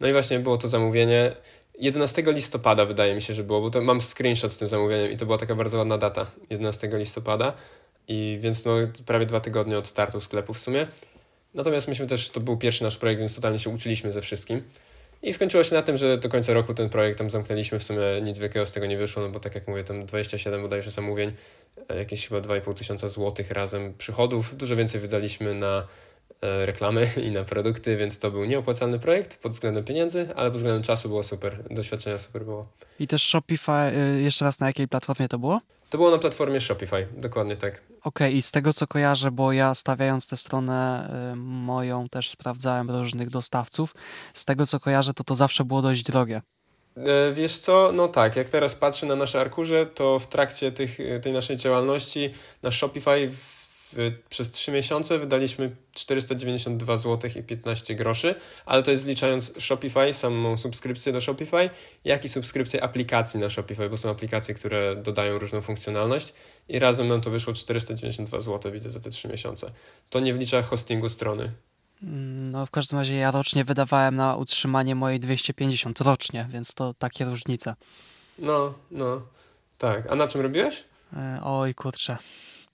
[0.00, 1.32] No i właśnie było to zamówienie.
[1.78, 5.16] 11 listopada wydaje mi się, że było, bo to mam screenshot z tym zamówieniem i
[5.16, 6.30] to była taka bardzo ładna data.
[6.50, 7.52] 11 listopada.
[8.08, 8.72] I więc no,
[9.06, 10.86] prawie dwa tygodnie od startu sklepu w sumie.
[11.54, 14.62] Natomiast myśmy też, to był pierwszy nasz projekt, więc totalnie się uczyliśmy ze wszystkim.
[15.22, 17.78] I skończyło się na tym, że do końca roku ten projekt tam zamknęliśmy.
[17.78, 20.62] W sumie nic wielkiego z tego nie wyszło, no bo tak jak mówię, tam 27
[20.62, 21.32] bodajże zamówień,
[21.88, 24.56] e, jakieś chyba 2,5 tysiąca złotych razem przychodów.
[24.56, 25.86] Dużo więcej wydaliśmy na
[26.42, 30.82] reklamy i na produkty, więc to był nieopłacalny projekt pod względem pieniędzy, ale pod względem
[30.82, 31.64] czasu było super.
[31.70, 32.66] Doświadczenia super było.
[33.00, 33.72] I też Shopify,
[34.16, 35.60] y, jeszcze raz na jakiej platformie to było?
[35.90, 37.80] To było na platformie Shopify, dokładnie tak.
[38.04, 42.90] Okej, i z tego co kojarzę, bo ja stawiając tę stronę y, moją też sprawdzałem
[42.90, 43.94] różnych dostawców,
[44.34, 46.42] z tego co kojarzę, to to zawsze było dość drogie.
[46.96, 50.98] E, Wiesz co, no tak, jak teraz patrzę na nasze arkusze, to w trakcie tych,
[51.22, 52.30] tej naszej działalności
[52.62, 53.30] na Shopify
[53.92, 58.34] w, przez 3 miesiące wydaliśmy 492 zł i 15 groszy,
[58.66, 61.70] ale to jest zliczając Shopify, samą subskrypcję do Shopify,
[62.04, 66.34] jak i subskrypcję aplikacji na Shopify, bo są aplikacje, które dodają różną funkcjonalność
[66.68, 69.70] i razem nam to wyszło 492 zł, widzę, za te 3 miesiące.
[70.10, 71.52] To nie wlicza hostingu strony.
[72.52, 77.24] No w każdym razie ja rocznie wydawałem na utrzymanie mojej 250 rocznie, więc to takie
[77.24, 77.74] różnice.
[78.38, 79.22] No, no,
[79.78, 80.12] tak.
[80.12, 80.84] A na czym robiłeś?
[81.12, 82.18] E, Oj kurczę,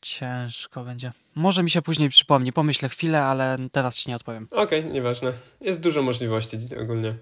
[0.02, 1.12] ciężko będzie.
[1.34, 4.48] Może mi się później przypomni, pomyślę chwilę, ale teraz ci nie odpowiem.
[4.52, 5.32] Okej, nieważne.
[5.60, 7.14] Jest dużo możliwości ogólnie.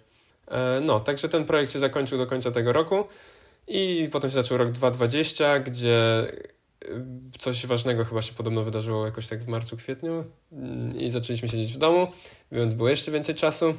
[0.49, 3.05] E, No, także ten projekt się zakończył do końca tego roku
[3.69, 6.27] i potem się zaczął rok 2020, gdzie
[6.85, 11.49] y, coś ważnego chyba się podobno wydarzyło jakoś tak w marcu, kwietniu mm, i zaczęliśmy
[11.49, 12.09] siedzieć w domu,
[12.53, 13.75] więc było jeszcze więcej czasu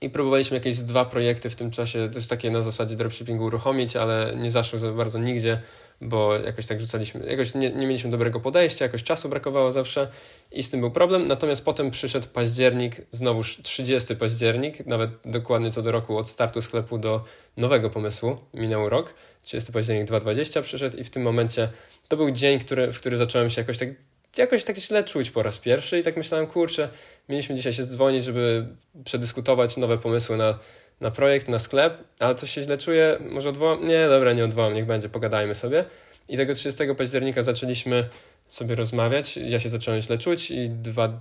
[0.00, 4.32] i próbowaliśmy jakieś dwa projekty w tym czasie, też takie na zasadzie dropshippingu uruchomić, ale
[4.36, 5.60] nie zaszło za bardzo nigdzie,
[6.00, 10.08] bo jakoś tak rzucaliśmy, jakoś nie, nie mieliśmy dobrego podejścia, jakoś czasu brakowało zawsze
[10.52, 11.28] i z tym był problem.
[11.28, 16.98] Natomiast potem przyszedł październik, znowuż 30 październik, nawet dokładnie co do roku od startu sklepu
[16.98, 17.24] do
[17.56, 19.14] nowego pomysłu, minął rok.
[19.42, 21.68] 30 październik 2020 przyszedł i w tym momencie
[22.08, 23.88] to był dzień, który, w który zacząłem się jakoś tak
[24.36, 26.88] jakoś tak źle czuć po raz pierwszy i tak myślałem, kurczę,
[27.28, 28.66] mieliśmy dzisiaj się dzwonić, żeby
[29.04, 30.58] przedyskutować nowe pomysły na,
[31.00, 33.88] na projekt, na sklep, ale coś się źle czuję, może odwołam?
[33.88, 35.84] Nie, dobra, nie odwołam, niech będzie, pogadajmy sobie.
[36.28, 38.08] I tego 30 października zaczęliśmy
[38.48, 41.20] sobie rozmawiać, ja się zacząłem źle czuć i dwa,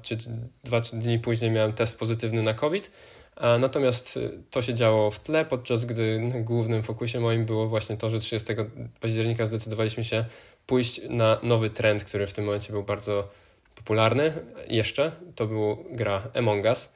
[0.63, 2.91] dwa dni później miałem test pozytywny na COVID,
[3.35, 7.97] a natomiast y, to się działo w tle, podczas gdy głównym fokusie moim było właśnie
[7.97, 8.53] to, że 30
[8.99, 10.25] października zdecydowaliśmy się
[10.65, 13.27] pójść na nowy trend, który w tym momencie był bardzo
[13.75, 14.33] popularny
[14.67, 15.11] jeszcze.
[15.35, 16.93] To był gra Among Us,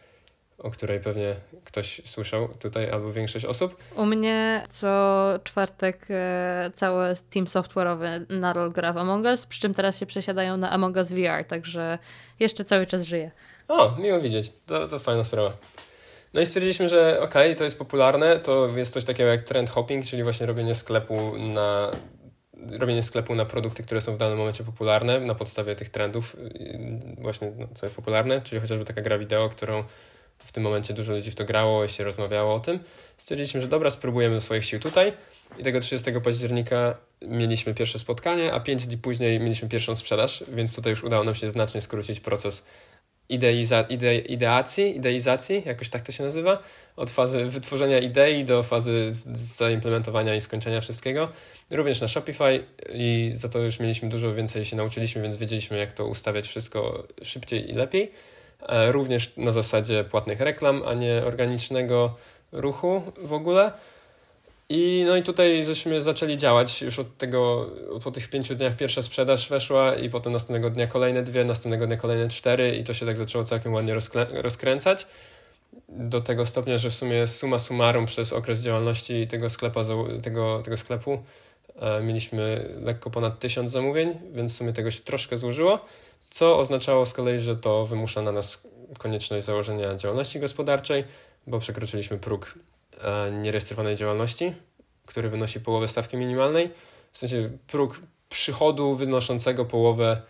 [0.64, 3.84] o której pewnie ktoś słyszał tutaj, albo większość osób.
[3.95, 9.74] U mnie co czwartek e, cały team software'owy nadal gra w Among Us, przy czym
[9.74, 11.99] teraz się przesiadają na Among Us VR, także
[12.39, 13.32] jeszcze cały czas żyje.
[13.68, 14.51] O, miło widzieć.
[14.66, 15.53] To, to fajna sprawa.
[16.34, 20.05] No i stwierdziliśmy, że okej, to jest popularne, to jest coś takiego jak trend hopping,
[20.05, 21.91] czyli właśnie robienie sklepu na
[22.80, 27.16] robienie sklepu na produkty, które są w danym momencie popularne na podstawie tych trendów yy,
[27.18, 29.84] właśnie no, co jest popularne, czyli chociażby taka gra wideo, którą
[30.43, 32.79] w tym momencie dużo ludzi w to grało i się rozmawiało o tym.
[33.17, 35.13] Stwierdziliśmy, że dobra, spróbujemy swoich sił tutaj
[35.59, 40.75] i tego 30 października mieliśmy pierwsze spotkanie, a 5 dni później mieliśmy pierwszą sprzedaż, więc
[40.75, 42.65] tutaj już udało nam się znacznie skrócić proces
[43.31, 46.59] ideiza, ide, ideacji, ideizacji, jakoś tak to się nazywa,
[46.95, 51.29] od fazy wytworzenia idei do fazy zaimplementowania i skończenia wszystkiego.
[51.71, 52.63] Również na Shopify
[52.93, 57.07] i za to już mieliśmy dużo więcej się nauczyliśmy, więc wiedzieliśmy jak to ustawiać wszystko
[57.23, 58.11] szybciej i lepiej.
[58.68, 62.16] E, Również na zasadzie płatnych reklam, a nie organicznego
[62.51, 63.72] ruchu w ogóle.
[64.70, 67.70] I no i tutaj żeśmy zaczęli działać już od tego,
[68.03, 71.97] po tych pięciu dniach pierwsza sprzedaż weszła i potem następnego dnia kolejne dwie, następnego dnia
[71.97, 73.95] kolejne cztery i to się tak zaczęło całkiem ładnie
[74.32, 75.07] rozkręcać.
[75.89, 79.84] Do tego stopnia, że w sumie suma summarum przez okres działalności tego, sklepa,
[80.22, 81.20] tego, tego sklepu
[81.82, 85.86] E, mieliśmy lekko ponad 1000 zamówień, więc w sumie tego się troszkę złożyło,
[86.32, 88.63] co oznaczało z kolei, że to wymusza na nas
[88.99, 91.03] konieczność założenia działalności gospodarczej,
[91.47, 92.53] bo przekroczyliśmy próg
[93.03, 94.53] e, nierejestrowanej działalności,
[95.05, 96.69] który wynosi połowę stawki minimalnej,
[97.11, 100.21] w sensie próg przychodu wynoszącego połowę,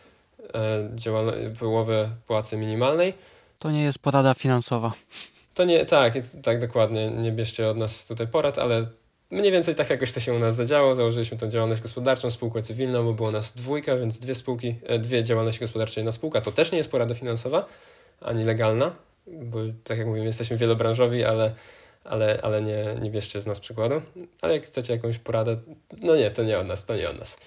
[0.53, 3.13] e, połowę płacy minimalnej.
[3.59, 4.93] To nie jest porada finansowa.
[5.53, 7.11] To nie, tak, jest, tak dokładnie.
[7.11, 8.85] Nie bierzcie od nas tutaj porad, ale
[9.31, 10.95] mniej więcej tak jakoś to się u nas zadziało.
[10.95, 15.23] Założyliśmy tą działalność gospodarczą, spółkę cywilną, bo było nas dwójka, więc dwie spółki, e, dwie
[15.23, 16.41] działalności gospodarcze, jedna spółka.
[16.41, 17.65] To też nie jest porada finansowa,
[18.21, 18.95] ani legalna,
[19.27, 21.53] bo tak jak mówimy, jesteśmy wielobranżowi, ale,
[22.03, 24.01] ale, ale nie, nie bierzcie z nas przykładu.
[24.41, 25.57] Ale jak chcecie jakąś poradę,
[26.01, 27.37] no nie, to nie od nas, to nie od nas.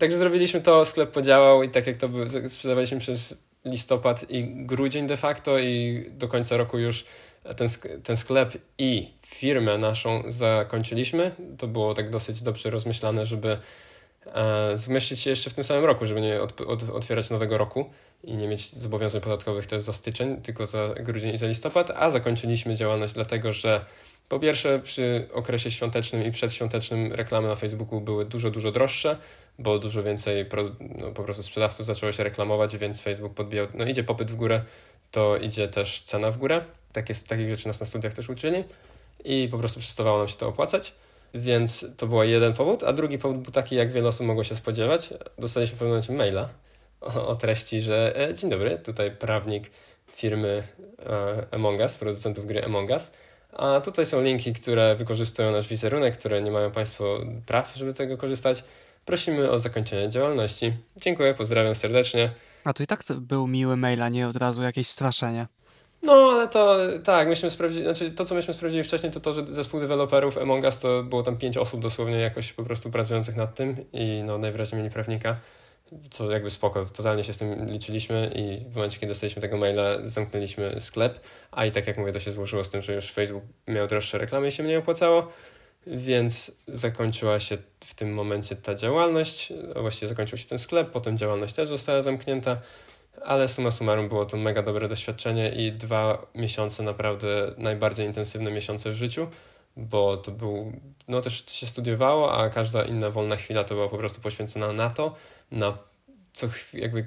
[0.00, 2.08] Także zrobiliśmy to, sklep podziałał i tak jak to
[2.48, 7.04] sprzedawaliśmy przez listopad i grudzień de facto i do końca roku już
[7.56, 7.68] ten,
[8.02, 11.34] ten sklep i firmę naszą zakończyliśmy.
[11.58, 13.58] To było tak dosyć dobrze rozmyślane, żeby
[14.26, 17.90] e, zmieścić się jeszcze w tym samym roku, żeby nie od, od, otwierać nowego roku
[18.24, 22.10] i nie mieć zobowiązań podatkowych też za styczeń, tylko za grudzień i za listopad, a
[22.10, 23.84] zakończyliśmy działalność dlatego, że
[24.28, 29.16] po pierwsze przy okresie świątecznym i przedświątecznym reklamy na Facebooku były dużo, dużo droższe,
[29.58, 30.46] bo dużo więcej
[30.98, 34.62] no, po prostu sprzedawców zaczęło się reklamować, więc Facebook podbijał, no idzie popyt w górę,
[35.10, 36.64] to idzie też cena w górę.
[36.92, 38.64] Takie, takich rzeczy nas na studiach też uczyli
[39.24, 40.94] i po prostu przestawało nam się to opłacać.
[41.34, 44.56] Więc to był jeden powód, a drugi powód był taki, jak wiele osób mogło się
[44.56, 45.14] spodziewać.
[45.38, 46.48] Dostaliśmy w pewnym momencie maila
[47.00, 49.70] o, o treści, że e, dzień dobry, tutaj prawnik
[50.12, 50.62] firmy
[51.06, 53.12] e, Among Us, producentów gry Among Us.
[53.52, 58.16] A tutaj są linki, które wykorzystują nasz wizerunek, które nie mają Państwo praw, żeby tego
[58.16, 58.64] korzystać.
[59.06, 60.72] Prosimy o zakończenie działalności.
[60.96, 62.30] Dziękuję, pozdrawiam serdecznie.
[62.64, 65.46] A to i tak to był miły mail, a nie od razu jakieś straszenie.
[66.02, 69.46] No, ale to tak, myśmy sprawdzili, znaczy to, co myśmy sprawdzili wcześniej, to to, że
[69.46, 73.54] zespół deweloperów Among Us to było tam pięć osób dosłownie jakoś po prostu pracujących nad
[73.54, 75.36] tym i no najwyraźniej mieli prawnika,
[76.10, 79.84] co jakby spoko, totalnie się z tym liczyliśmy i w momencie, kiedy dostaliśmy tego maila,
[80.02, 83.44] zamknęliśmy sklep, a i tak jak mówię, to się złożyło z tym, że już Facebook
[83.66, 85.32] miał droższe reklamy i się mniej opłacało,
[85.86, 91.54] więc zakończyła się w tym momencie ta działalność, właściwie zakończył się ten sklep, potem działalność
[91.54, 92.60] też została zamknięta,
[93.24, 98.90] ale suma summarum było to mega dobre doświadczenie i dwa miesiące naprawdę najbardziej intensywne miesiące
[98.90, 99.28] w życiu,
[99.76, 100.72] bo to był,
[101.08, 104.90] no też się studiowało, a każda inna wolna chwila to była po prostu poświęcona na
[104.90, 105.14] to,
[105.50, 105.78] na
[106.32, 107.04] co jakby e,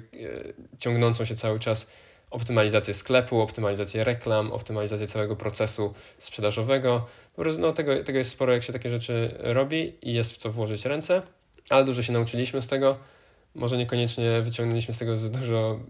[0.78, 1.90] ciągnącą się cały czas
[2.30, 7.06] optymalizację sklepu, optymalizację reklam, optymalizację całego procesu sprzedażowego.
[7.36, 10.36] Po prostu no, tego, tego jest sporo, jak się takie rzeczy robi i jest w
[10.36, 11.22] co włożyć ręce,
[11.70, 12.96] ale dużo się nauczyliśmy z tego.
[13.54, 15.80] Może niekoniecznie wyciągnęliśmy z tego za dużo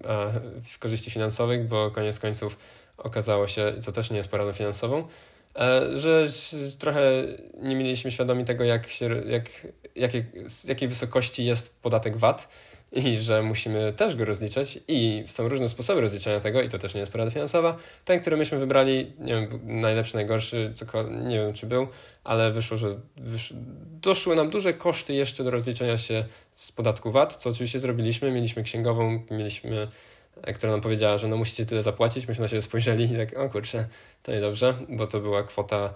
[0.64, 2.58] w korzyści finansowych, bo koniec końców
[2.98, 5.04] okazało się, co też nie jest poradą finansową, e,
[5.94, 6.26] że
[6.78, 7.24] trochę
[7.62, 9.44] nie mieliśmy świadomi tego, jak się, jak,
[9.96, 12.48] jakie, z jakiej wysokości jest podatek VAT
[12.92, 16.94] i że musimy też go rozliczać i są różne sposoby rozliczania tego i to też
[16.94, 17.76] nie jest porada finansowa.
[18.04, 20.72] Ten, który myśmy wybrali, nie wiem, najlepszy, najgorszy,
[21.10, 21.88] nie wiem czy był,
[22.24, 23.54] ale wyszło, że wysz...
[24.00, 28.30] doszły nam duże koszty jeszcze do rozliczenia się z podatku VAT, co oczywiście zrobiliśmy.
[28.30, 29.88] Mieliśmy księgową, mieliśmy e,
[30.54, 32.28] która nam powiedziała, że no musicie tyle zapłacić.
[32.28, 33.88] Myśmy na siebie spojrzeli i tak, o kurczę,
[34.22, 35.94] to niedobrze, bo to była kwota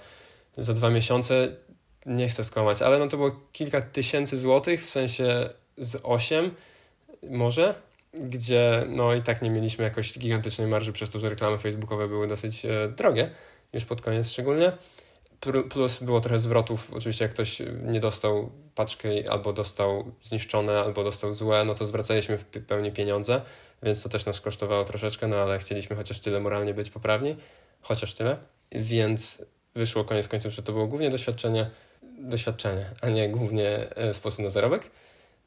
[0.57, 1.57] za dwa miesiące.
[2.07, 6.51] Nie chcę skłamać, ale no to było kilka tysięcy złotych, w sensie z 8
[7.31, 7.75] może,
[8.15, 12.27] gdzie no i tak nie mieliśmy jakoś gigantycznej marży przez to, że reklamy facebookowe były
[12.27, 13.31] dosyć e, drogie,
[13.73, 14.73] już pod koniec szczególnie.
[15.71, 21.33] Plus było trochę zwrotów, oczywiście jak ktoś nie dostał paczki albo dostał zniszczone, albo dostał
[21.33, 23.43] złe, no to zwracaliśmy w pełni pieniądze,
[23.83, 27.37] więc to też nas kosztowało troszeczkę, no ale chcieliśmy chociaż tyle moralnie być poprawni,
[27.83, 28.37] chociaż tyle,
[28.73, 31.71] więc wyszło koniec końców, że to było głównie doświadczenie,
[32.19, 34.91] doświadczenie, a nie głównie e, sposób na zarobek.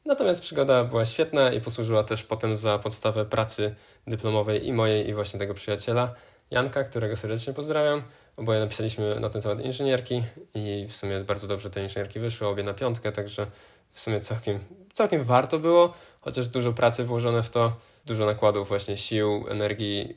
[0.04, 3.74] Natomiast przygoda była świetna i posłużyła też potem za podstawę pracy
[4.06, 6.14] dyplomowej i mojej, i właśnie tego przyjaciela
[6.50, 8.02] Janka, którego serdecznie pozdrawiam.
[8.36, 10.22] Oboje napisaliśmy na ten temat inżynierki
[10.54, 13.46] i w sumie bardzo dobrze te inżynierki wyszły, obie na piątkę, także
[13.90, 14.58] w sumie całkiem,
[14.92, 17.76] całkiem warto było, chociaż dużo pracy włożone w to,
[18.06, 20.16] dużo nakładów właśnie sił, energii,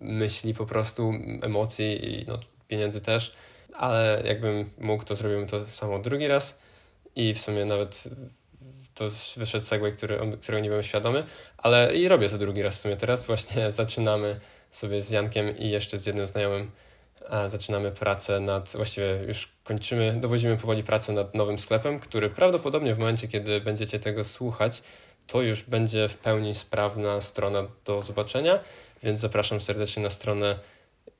[0.00, 1.12] myśli po prostu,
[1.42, 3.34] emocji i no, pieniędzy też,
[3.72, 6.58] ale jakbym mógł, to zrobiłbym to samo drugi raz
[7.16, 8.04] i w sumie nawet
[8.94, 9.04] to
[9.36, 11.24] wyszedł segway, który, którego nie byłem świadomy,
[11.58, 13.26] ale i robię to drugi raz w sumie teraz.
[13.26, 14.40] Właśnie zaczynamy
[14.76, 16.70] sobie z Jankiem i jeszcze z jednym znajomym
[17.46, 22.98] zaczynamy pracę nad, właściwie już kończymy, dowodzimy powoli pracę nad nowym sklepem, który prawdopodobnie w
[22.98, 24.82] momencie, kiedy będziecie tego słuchać,
[25.26, 28.60] to już będzie w pełni sprawna strona do zobaczenia,
[29.02, 30.58] więc zapraszam serdecznie na stronę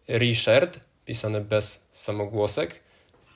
[0.08, 2.80] reshared, pisane bez samogłosek,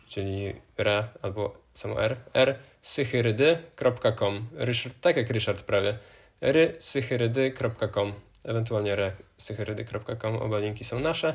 [0.08, 4.48] czyli re albo samo r, r rysychyrydy.com.
[4.54, 5.98] Ryszard, tak jak Ryszard prawie.
[6.40, 8.12] rysychyrydy.com,
[8.44, 11.34] ewentualnie resychyrydy.com, oba linki są nasze.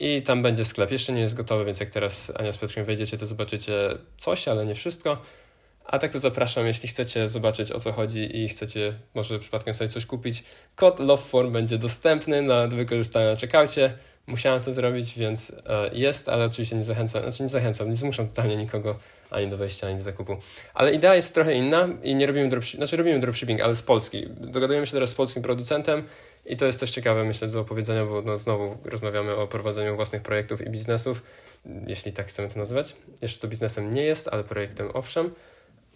[0.00, 0.90] I tam będzie sklep.
[0.90, 3.72] Jeszcze nie jest gotowy, więc jak teraz Ania z Piotrkiem wejdziecie, to zobaczycie
[4.16, 5.22] coś, ale nie wszystko.
[5.90, 9.88] A tak to zapraszam, jeśli chcecie zobaczyć o co chodzi i chcecie może przypadkiem sobie
[9.88, 10.44] coś kupić.
[10.76, 13.92] Kod LoveForm będzie dostępny na do wykorzystania na checkoutie.
[14.26, 18.28] Musiałem to zrobić, więc e, jest, ale oczywiście nie zachęcam, znaczy nie zachęcam, nie zmuszam
[18.28, 18.98] totalnie nikogo
[19.30, 20.36] ani do wejścia, ani do zakupu.
[20.74, 24.26] Ale idea jest trochę inna i nie robimy dropshipping, znaczy robimy dropshipping, ale z Polski.
[24.30, 26.04] Dogadujemy się teraz z polskim producentem
[26.46, 30.22] i to jest też ciekawe, myślę, do opowiedzenia, bo no, znowu rozmawiamy o prowadzeniu własnych
[30.22, 31.22] projektów i biznesów,
[31.86, 32.96] jeśli tak chcemy to nazywać.
[33.22, 35.30] Jeszcze to biznesem nie jest, ale projektem owszem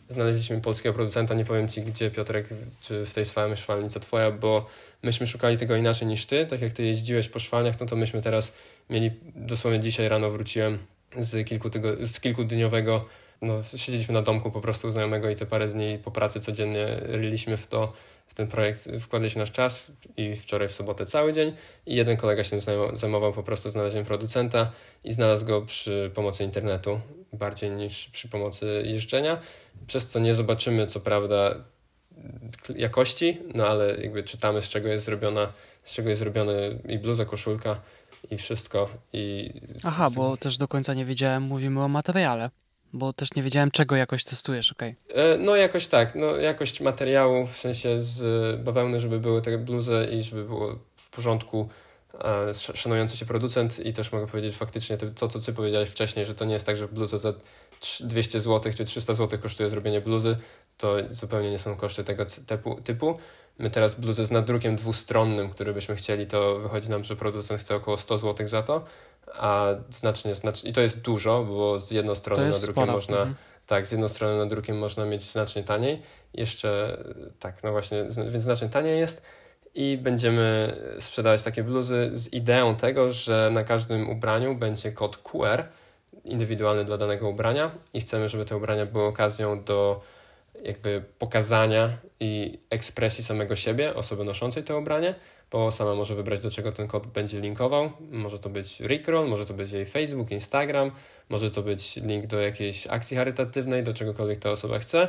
[0.09, 2.49] znaleźliśmy polskiego producenta, nie powiem Ci gdzie Piotrek,
[2.81, 4.67] czy w tej swojej szwalni co Twoja, bo
[5.03, 8.23] myśmy szukali tego inaczej niż Ty, tak jak Ty jeździłeś po szwalniach, no to myśmy
[8.23, 8.53] teraz
[8.91, 10.79] mieli, dosłownie dzisiaj rano wróciłem
[11.17, 13.05] z, kilku tygo, z kilkudniowego,
[13.43, 17.57] no siedzieliśmy na domku po prostu znajomego i te parę dni po pracy codziennie ryliśmy
[17.57, 17.93] w to,
[18.27, 21.53] w ten projekt wkładaliśmy nasz czas i wczoraj w sobotę cały dzień
[21.87, 22.61] i jeden kolega się tym
[22.97, 24.71] zajmował po prostu znalezieniem producenta
[25.05, 27.01] i znalazł go przy pomocy internetu
[27.33, 29.39] bardziej niż przy pomocy jeżdżenia,
[29.87, 31.55] przez co nie zobaczymy co prawda
[32.77, 35.53] jakości, no ale jakby czytamy z czego jest zrobiona,
[35.85, 37.81] z czego jest zrobiony i bluza, koszulka
[38.31, 38.89] i wszystko.
[39.13, 39.53] I
[39.85, 42.51] Aha, bo też do końca nie wiedziałem, mówimy o materiale
[42.95, 44.97] bo też nie wiedziałem, czego jakoś testujesz, okej.
[45.11, 45.39] Okay.
[45.39, 50.23] No jakoś tak, no jakość materiału, w sensie z bawełny, żeby były te bluzy i
[50.23, 51.69] żeby było w porządku
[52.25, 56.35] e, szanujący się producent i też mogę powiedzieć faktycznie to, co ty powiedziałeś wcześniej, że
[56.35, 57.35] to nie jest tak, że bluza za
[58.01, 60.37] 200 zł czy 300 zł kosztuje zrobienie bluzy,
[60.77, 62.25] to zupełnie nie są koszty tego
[62.85, 63.19] typu.
[63.59, 67.77] My teraz bluzę z nadrukiem dwustronnym, który byśmy chcieli, to wychodzi nam, że producent chce
[67.77, 68.85] około 100 zł za to,
[69.33, 73.35] a znacznie, znacznie, i to jest dużo, bo z jedną stroną nadrukiem można, mhm.
[73.67, 76.03] tak, z jedną stroną nadrukiem można mieć znacznie taniej,
[76.35, 76.99] jeszcze,
[77.39, 79.23] tak, no właśnie, więc znacznie taniej jest.
[79.75, 85.65] I będziemy sprzedawać takie bluzy z ideą tego, że na każdym ubraniu będzie kod QR,
[86.25, 90.01] indywidualny dla danego ubrania i chcemy, żeby te ubrania były okazją do
[90.63, 91.89] jakby pokazania
[92.21, 95.15] i ekspresji samego siebie, osoby noszącej to ubranie,
[95.55, 97.91] bo sama może wybrać, do czego ten kod będzie linkował.
[98.11, 100.91] Może to być Rickroll, może to być jej Facebook, Instagram,
[101.29, 105.09] może to być link do jakiejś akcji charytatywnej, do czegokolwiek ta osoba chce.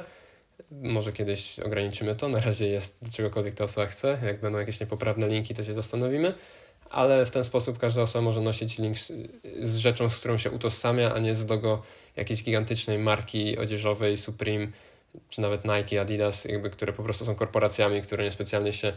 [0.72, 4.18] Może kiedyś ograniczymy to, na razie jest do czegokolwiek ta osoba chce.
[4.26, 6.34] Jak będą jakieś niepoprawne linki, to się zastanowimy,
[6.90, 8.98] ale w ten sposób każda osoba może nosić link
[9.62, 11.82] z, rzeczą, z którą się utożsamia, a nie z logo
[12.16, 14.68] jakiejś gigantycznej marki odzieżowej Supreme
[15.30, 18.94] czy nawet Nike, Adidas, jakby, które po prostu są korporacjami, które niespecjalnie się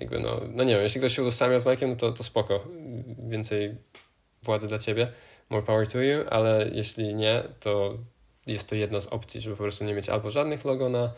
[0.00, 2.64] jakby no, no nie wiem, jeśli ktoś się utożsamia z Nike, no to, to spoko,
[3.28, 3.74] więcej
[4.42, 5.12] władzy dla ciebie,
[5.50, 7.98] more power to you, ale jeśli nie, to
[8.46, 11.12] jest to jedna z opcji, żeby po prostu nie mieć albo żadnych logo na,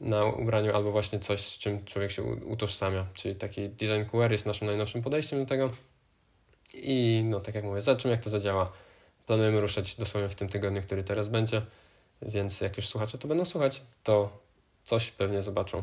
[0.00, 4.46] na ubraniu, albo właśnie coś, z czym człowiek się utożsamia, czyli taki design QR jest
[4.46, 5.70] naszym najnowszym podejściem do tego
[6.74, 8.72] i no tak jak mówię, zobaczymy jak to zadziała.
[9.26, 11.62] Planujemy ruszać dosłownie w tym tygodniu, który teraz będzie.
[12.22, 14.38] Więc jak już słuchacze to będą słuchać, to
[14.84, 15.82] coś pewnie zobaczą.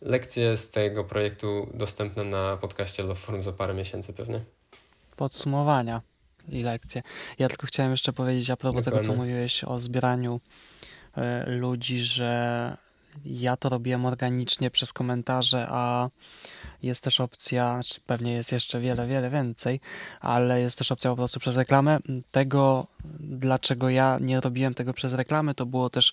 [0.00, 4.40] Lekcje z tego projektu dostępne na podcaście Love Forum za parę miesięcy pewnie.
[5.16, 6.02] Podsumowania
[6.48, 7.02] i lekcje.
[7.38, 9.02] Ja tylko chciałem jeszcze powiedzieć a propos Dokładnie.
[9.02, 10.40] tego, co mówiłeś o zbieraniu
[11.46, 12.76] y, ludzi, że
[13.24, 16.08] ja to robiłem organicznie przez komentarze, a
[16.82, 19.80] jest też opcja, pewnie jest jeszcze wiele, wiele więcej,
[20.20, 21.98] ale jest też opcja po prostu przez reklamę.
[22.30, 22.86] Tego,
[23.20, 26.12] dlaczego ja nie robiłem tego przez reklamę, to było też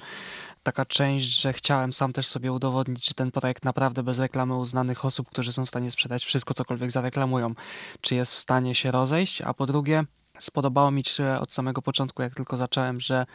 [0.68, 5.05] taka część, że chciałem sam też sobie udowodnić, czy ten projekt naprawdę bez reklamy uznanych
[5.05, 7.53] osób, którzy są w stanie sprzedać wszystko, cokolwiek zareklamują,
[8.01, 10.03] czy jest w stanie się rozejść, a po drugie,
[10.39, 13.25] Spodobało mi się od samego początku, jak tylko zacząłem, że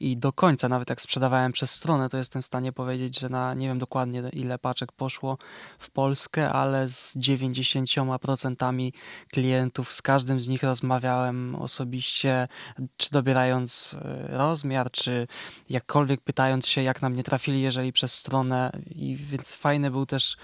[0.00, 3.54] i do końca, nawet jak sprzedawałem przez stronę, to jestem w stanie powiedzieć, że na
[3.54, 5.38] nie wiem dokładnie ile paczek poszło
[5.78, 8.92] w Polskę, ale z 90%
[9.32, 12.48] klientów, z każdym z nich rozmawiałem osobiście,
[12.96, 15.26] czy dobierając e, rozmiar, czy
[15.70, 18.70] jakkolwiek pytając się, jak na mnie trafili, jeżeli przez stronę.
[18.86, 20.36] I więc fajny był też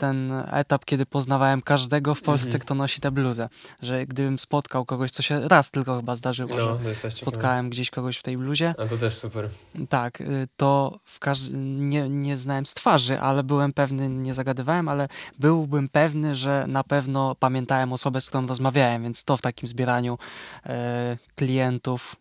[0.00, 2.60] ten etap, kiedy poznawałem każdego w Polsce, mhm.
[2.60, 3.48] kto nosi tę bluzę.
[3.82, 8.16] Że gdybym spotkał kogoś, co się raz tylko chyba zdarzyło, no, że spotkałem gdzieś kogoś
[8.16, 8.74] w tej bluzie.
[8.78, 9.48] A to też super.
[9.88, 14.88] Tak, y, to w każ- nie, nie znałem z twarzy, ale byłem pewny, nie zagadywałem,
[14.88, 19.68] ale byłbym pewny, że na pewno pamiętałem osobę, z którą rozmawiałem, więc to w takim
[19.68, 20.18] zbieraniu
[20.66, 22.16] e, klientów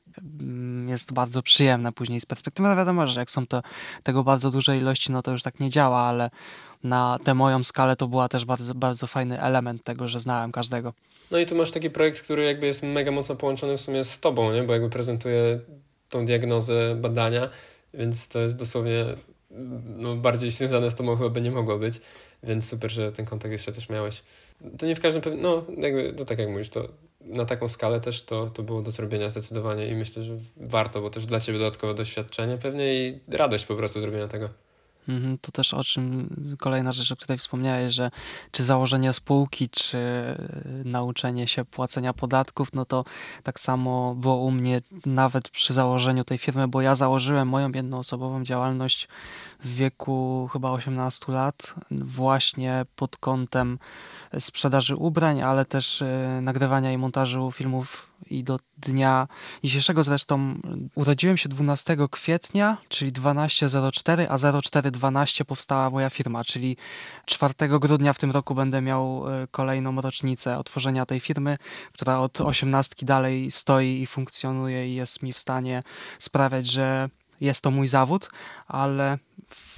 [0.88, 2.70] jest bardzo przyjemne później z perspektywy.
[2.70, 3.62] No wiadomo, że jak są to
[4.04, 6.30] tego bardzo duże ilości, no to już tak nie działa, ale
[6.84, 10.94] na tę moją skalę to była też bardzo, bardzo fajny element tego, że znałem każdego.
[11.32, 14.20] No i tu masz taki projekt, który jakby jest mega mocno połączony w sumie z
[14.20, 14.64] tobą, nie?
[14.64, 15.60] bo jakby prezentuje
[16.10, 17.50] tą diagnozę badania
[17.94, 19.06] więc to jest dosłownie
[19.98, 22.02] no, bardziej związane z tobą chyba by nie mogło być,
[22.44, 24.24] więc super, że ten kontakt jeszcze też miałeś.
[24.78, 26.90] To nie w każdym, no jakby, no tak jak mówisz, to
[27.22, 31.10] na taką skalę też to, to było do zrobienia zdecydowanie i myślę, że warto, bo
[31.10, 34.50] też dla ciebie dodatkowe doświadczenie pewnie i radość po prostu zrobienia tego.
[35.10, 36.30] Mhm, to też o czym
[36.60, 38.12] kolejna rzecz, o której wspomniałeś, że
[38.52, 39.98] czy założenie spółki, czy
[40.86, 43.06] nauczenie się płacenia podatków, no to
[43.44, 48.44] tak samo było u mnie nawet przy założeniu tej firmy, bo ja założyłem moją jednoosobową
[48.44, 49.08] działalność
[49.64, 53.80] w wieku chyba 18 lat, właśnie pod kątem
[54.40, 59.28] sprzedaży ubrań, ale też e, nagrywania i montażu filmów i do dnia
[59.64, 60.56] dzisiejszego zresztą
[60.96, 66.78] urodziłem się 12 kwietnia, czyli 12.04, a 04.12 powstała moja firma, czyli
[67.26, 71.58] 4 grudnia w tym roku będę miał e, kolejną rocznicę otworzenia tej firmy,
[71.94, 75.84] która od 18 dalej stoi i funkcjonuje i jest mi w stanie
[76.20, 77.10] sprawiać, że
[77.42, 78.30] jest to mój zawód,
[78.68, 79.18] ale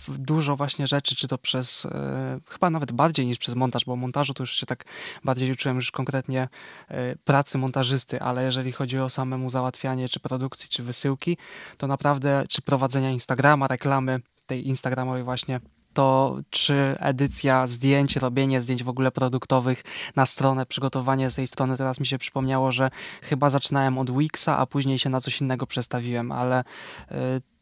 [0.07, 4.33] dużo właśnie rzeczy, czy to przez, e, chyba nawet bardziej niż przez montaż, bo montażu
[4.33, 4.85] to już się tak
[5.23, 6.49] bardziej uczyłem już konkretnie
[6.87, 11.37] e, pracy montażysty, ale jeżeli chodzi o samemu załatwianie czy produkcji, czy wysyłki,
[11.77, 15.59] to naprawdę, czy prowadzenia Instagrama, reklamy tej instagramowej właśnie
[15.93, 19.83] to czy edycja zdjęć, robienie zdjęć w ogóle produktowych
[20.15, 22.91] na stronę, przygotowanie z tej strony, teraz mi się przypomniało, że
[23.21, 26.63] chyba zaczynałem od Wixa, a później się na coś innego przestawiłem, ale
[27.11, 27.15] y,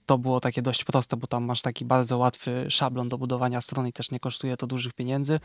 [0.09, 3.89] to było takie dość proste, bo tam masz taki bardzo łatwy szablon do budowania strony
[3.89, 5.39] i też nie kosztuje to dużych pieniędzy,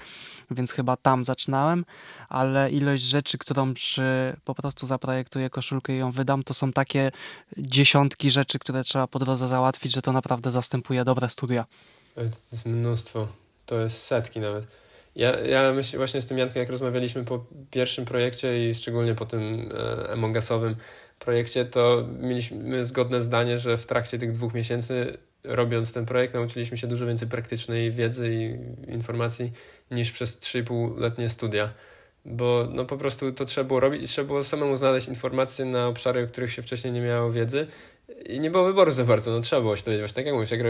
[0.50, 1.84] więc chyba tam zaczynałem,
[2.28, 7.12] ale ilość rzeczy, którą przy, po prostu zaprojektuję koszulkę i ją wydam, to są takie
[7.58, 11.66] dziesiątki rzeczy, które trzeba po drodze załatwić, że to naprawdę zastępuje dobre studia.
[12.14, 13.28] To jest mnóstwo,
[13.66, 14.66] to jest setki nawet.
[15.16, 19.26] Ja, ja myślę właśnie z tym Jankiem, jak rozmawialiśmy po pierwszym projekcie i szczególnie po
[19.26, 19.72] tym
[20.12, 20.16] e,
[21.24, 26.76] projekcie, to mieliśmy zgodne zdanie, że w trakcie tych dwóch miesięcy robiąc ten projekt nauczyliśmy
[26.76, 29.52] się dużo więcej praktycznej wiedzy i informacji
[29.90, 31.70] niż przez 3,5-letnie studia.
[32.24, 35.88] Bo no po prostu to trzeba było robić i trzeba było samemu znaleźć informacje na
[35.88, 37.66] obszary, o których się wcześniej nie miało wiedzy
[38.28, 40.50] i nie było wyboru za bardzo, no trzeba było się dowiedzieć, właśnie tak jak mówisz,
[40.50, 40.60] jak,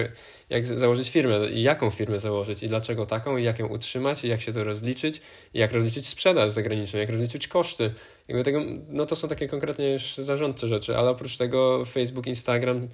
[0.50, 4.28] jak założyć firmę i jaką firmę założyć i dlaczego taką i jak ją utrzymać i
[4.28, 5.20] jak się to rozliczyć
[5.54, 7.90] i jak rozliczyć sprzedaż zagraniczną, jak rozliczyć koszty.
[8.28, 12.88] Jakby tego, no to są takie konkretnie już zarządcze rzeczy, ale oprócz tego Facebook, Instagram,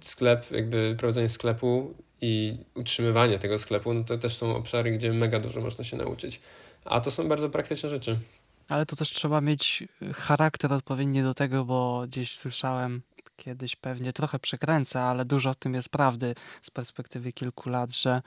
[0.00, 5.40] sklep, jakby prowadzenie sklepu i utrzymywanie tego sklepu, no to też są obszary, gdzie mega
[5.40, 6.40] dużo można się nauczyć.
[6.84, 8.18] A to są bardzo praktyczne rzeczy.
[8.68, 9.84] Ale to też trzeba mieć
[10.14, 13.02] charakter odpowiedni do tego, bo gdzieś słyszałem
[13.38, 18.22] kiedyś pewnie trochę przekręcę, ale dużo w tym jest prawdy z perspektywy kilku lat, że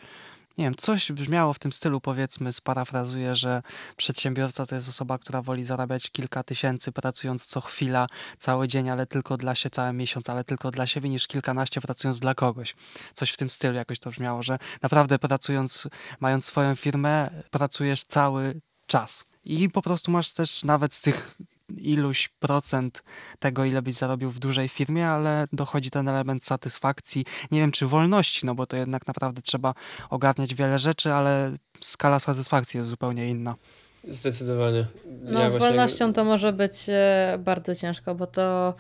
[0.58, 3.64] nie wiem, coś brzmiało w tym stylu, powiedzmy, sparafrazuję, że
[3.98, 8.08] przedsiębiorca to jest osoba, która woli zarabiać kilka tysięcy pracując co chwila,
[8.40, 12.20] cały dzień, ale tylko dla siebie, cały miesiąc, ale tylko dla siebie, niż kilkanaście pracując
[12.20, 12.76] dla kogoś.
[13.14, 15.88] Coś w tym stylu jakoś to brzmiało, że naprawdę pracując,
[16.20, 19.26] mając swoją firmę, pracujesz cały czas.
[19.44, 21.38] I po prostu masz też nawet z tych
[21.78, 23.04] iluś procent
[23.40, 27.88] tego, ile byś zarobił w dużej firmie, ale dochodzi ten element satysfakcji, nie wiem czy
[27.88, 29.74] wolności, no bo to jednak naprawdę trzeba
[30.10, 33.56] ogarniać wiele rzeczy, ale skala satysfakcji jest zupełnie inna.
[34.04, 34.86] Zdecydowanie.
[35.22, 38.74] No, ja z wolnością to może być e, bardzo ciężko, bo to.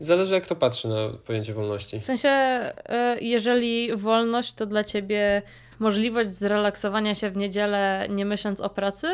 [0.00, 2.00] Zależy, jak to patrzy na pojęcie wolności.
[2.00, 5.42] W sensie, e, jeżeli wolność to dla ciebie
[5.78, 9.06] możliwość zrelaksowania się w niedzielę, nie myśląc o pracy,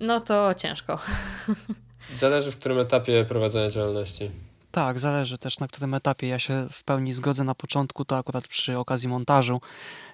[0.00, 0.98] no to ciężko.
[2.14, 4.30] Zależy, w którym etapie prowadzenia działalności.
[4.70, 6.28] Tak, zależy też na którym etapie.
[6.28, 9.60] Ja się w pełni zgodzę na początku, to akurat przy okazji montażu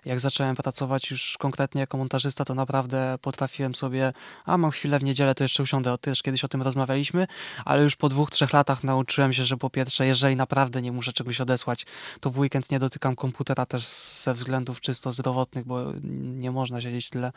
[0.05, 4.12] jak zacząłem pracować już konkretnie jako montażysta, to naprawdę potrafiłem sobie,
[4.45, 7.26] a mam chwilę w niedzielę, to jeszcze usiądę, też kiedyś o tym rozmawialiśmy,
[7.64, 11.12] ale już po dwóch, trzech latach nauczyłem się, że po pierwsze, jeżeli naprawdę nie muszę
[11.12, 11.86] czegoś odesłać,
[12.20, 13.89] to w weekend nie dotykam komputera też
[14.22, 17.32] ze względów czysto zdrowotnych, bo nie można siedzieć tyle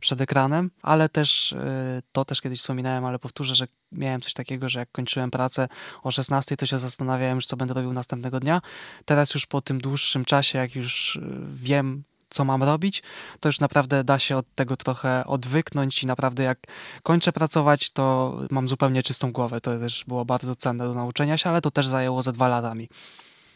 [0.00, 4.68] przed ekranem, ale też y, to też kiedyś wspominałem, ale powtórzę, że miałem coś takiego,
[4.68, 5.68] że jak kończyłem pracę
[6.02, 8.60] o 16, to się zastanawiałem już, co będę robił następnego dnia.
[9.04, 11.20] Teraz już po tym dłuższym czasie, jak już y,
[11.52, 13.02] wiem, co mam robić,
[13.40, 16.58] to już naprawdę da się od tego trochę odwyknąć i naprawdę jak
[17.02, 19.60] kończę pracować, to mam zupełnie czystą głowę.
[19.60, 22.88] To też było bardzo cenne do nauczenia się, ale to też zajęło ze dwa latami.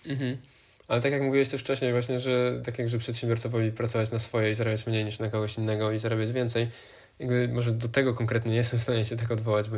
[0.07, 0.37] Mhm.
[0.89, 4.19] Ale tak jak mówiłeś też wcześniej właśnie, że tak jak że przedsiębiorca woli pracować na
[4.19, 6.69] swoje i zarabiać mniej niż na kogoś innego i zarabiać więcej,
[7.21, 9.77] jakby może do tego konkretnie nie jestem w stanie się tak odwołać, bo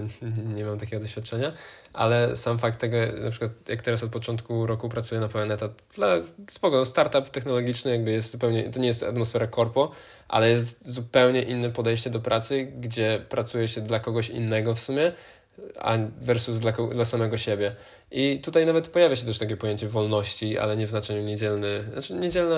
[0.55, 1.53] nie mam takiego doświadczenia,
[1.93, 5.72] ale sam fakt tego, na przykład jak teraz od początku roku pracuję na pełen etat,
[5.95, 6.09] dla
[6.51, 9.90] spoko, startup technologiczny jakby jest zupełnie, to nie jest atmosfera korpo,
[10.28, 15.12] ale jest zupełnie inne podejście do pracy, gdzie pracuje się dla kogoś innego w sumie,
[15.81, 17.75] a versus dla, dla samego siebie.
[18.11, 21.85] I tutaj nawet pojawia się też takie pojęcie wolności, ale nie w znaczeniu niedzielny.
[21.93, 22.57] Znaczy niedzielna,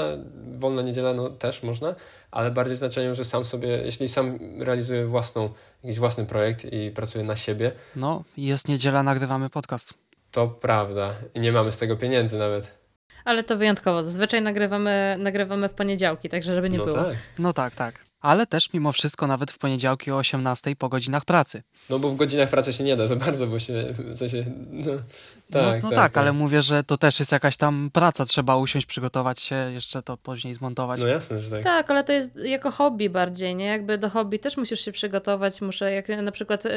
[0.53, 1.95] wolna niedziela no też można,
[2.31, 5.51] ale bardziej w znaczeniu, że sam sobie, jeśli sam realizuje własną,
[5.85, 7.73] jakiś własny projekt i pracuje na siebie.
[7.97, 9.95] No, jest niedziela, nagrywamy podcast.
[10.31, 11.11] To prawda.
[11.35, 12.79] I nie mamy z tego pieniędzy nawet.
[13.25, 14.03] Ale to wyjątkowo.
[14.03, 17.05] Zazwyczaj nagrywamy, nagrywamy w poniedziałki, także żeby nie no było.
[17.05, 17.17] Tak.
[17.39, 21.63] No tak, tak ale też mimo wszystko nawet w poniedziałki o 18 po godzinach pracy.
[21.91, 24.85] No bo w godzinach pracy się nie da za bardzo, bo się w sensie, no,
[24.85, 25.03] tak,
[25.51, 28.57] no, no tak, tak, tak, ale mówię, że to też jest jakaś tam praca, trzeba
[28.57, 31.01] usiąść, przygotować się, jeszcze to później zmontować.
[31.01, 31.63] No jasne, że tak.
[31.63, 33.65] Tak, ale to jest jako hobby bardziej, nie?
[33.65, 36.71] Jakby do hobby też musisz się przygotować, muszę, jak na przykład y,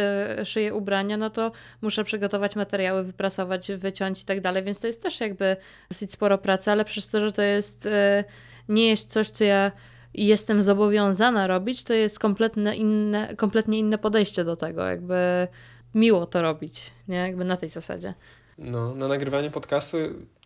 [0.45, 5.04] szyję ubrania, no to muszę przygotować materiały, wyprasować, wyciąć i tak dalej, więc to jest
[5.04, 5.58] też jakby
[5.89, 7.89] dosyć sporo pracy, ale przez to, że to jest, y,
[8.70, 9.72] nie jest coś, co ja
[10.14, 14.84] i jestem zobowiązana robić, to jest kompletnie inne, kompletnie inne podejście do tego.
[14.84, 15.47] Jakby
[15.95, 17.18] miło to robić, nie?
[17.18, 18.14] Jakby na tej zasadzie.
[18.58, 19.97] No, na nagrywanie podcastu,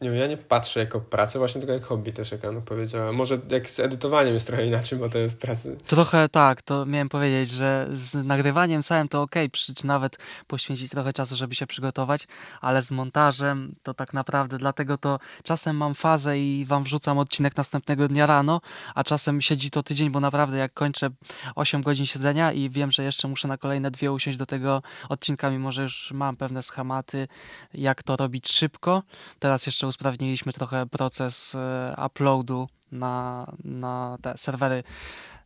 [0.01, 3.11] nie ja nie patrzę jako pracę, właśnie tylko jak hobby też, jak Anu powiedziała.
[3.11, 5.69] Może jak z edytowaniem jest trochę inaczej, bo to jest praca.
[5.87, 11.13] Trochę tak, to miałem powiedzieć, że z nagrywaniem samym to ok, czy nawet poświęcić trochę
[11.13, 12.27] czasu, żeby się przygotować,
[12.61, 17.57] ale z montażem to tak naprawdę, dlatego to czasem mam fazę i wam wrzucam odcinek
[17.57, 18.61] następnego dnia rano,
[18.95, 21.09] a czasem siedzi to tydzień, bo naprawdę jak kończę
[21.55, 25.49] 8 godzin siedzenia i wiem, że jeszcze muszę na kolejne dwie usiąść do tego odcinka,
[25.49, 27.27] mimo że już mam pewne schematy,
[27.73, 29.03] jak to robić szybko.
[29.39, 34.83] Teraz jeszcze usprawniliśmy trochę proces e, uploadu na, na te serwery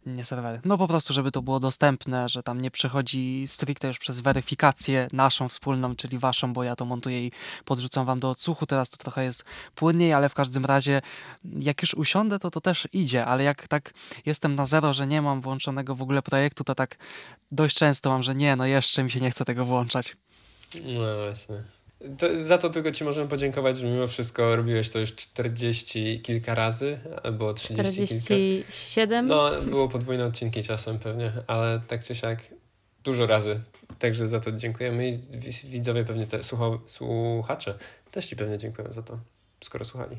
[0.06, 0.62] nie serwery.
[0.66, 5.08] No po prostu, żeby to było dostępne, że tam nie przechodzi stricte już przez weryfikację
[5.14, 7.32] naszą wspólną, czyli waszą, bo ja to montuję i
[7.66, 8.66] podrzucam wam do odsłuchu.
[8.66, 9.44] Teraz to trochę jest
[9.76, 11.02] płynniej, ale w każdym razie
[11.60, 13.94] jak już usiądę, to to też idzie, ale jak tak
[14.26, 16.98] jestem na zero, że nie mam włączonego w ogóle projektu, to tak
[17.52, 20.18] dość często mam, że nie, no jeszcze mi się nie chce tego włączać.
[20.84, 21.75] No właśnie.
[22.18, 26.56] To, za to tylko Ci możemy podziękować, że mimo wszystko robiłeś to już 40 kilka
[26.56, 29.26] razy, albo 30 47?
[29.26, 29.36] kilka.
[29.36, 32.40] No, było podwójne odcinki czasem pewnie, ale tak czy siak
[33.04, 33.62] dużo razy.
[34.00, 35.14] Także za to dziękujemy i
[35.68, 36.40] widzowie pewnie, te
[36.86, 37.78] słuchacze
[38.12, 39.20] też Ci pewnie dziękują za to,
[39.64, 40.18] skoro słuchali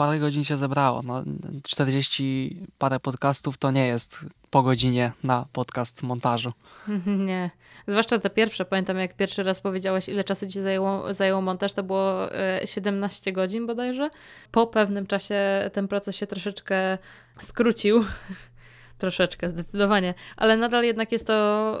[0.00, 1.00] parę godzin się zebrało.
[1.04, 1.22] No,
[1.62, 6.52] 40 parę podcastów to nie jest po godzinie na podcast montażu.
[7.28, 7.50] Nie.
[7.86, 8.64] Zwłaszcza te pierwsze.
[8.64, 12.28] Pamiętam, jak pierwszy raz powiedziałaś, ile czasu ci zajęło, zajęło montaż, to było
[12.64, 14.10] 17 e, godzin bodajże.
[14.50, 16.98] Po pewnym czasie ten proces się troszeczkę
[17.40, 18.04] skrócił.
[19.00, 20.14] Troszeczkę, zdecydowanie.
[20.36, 21.78] Ale nadal jednak jest to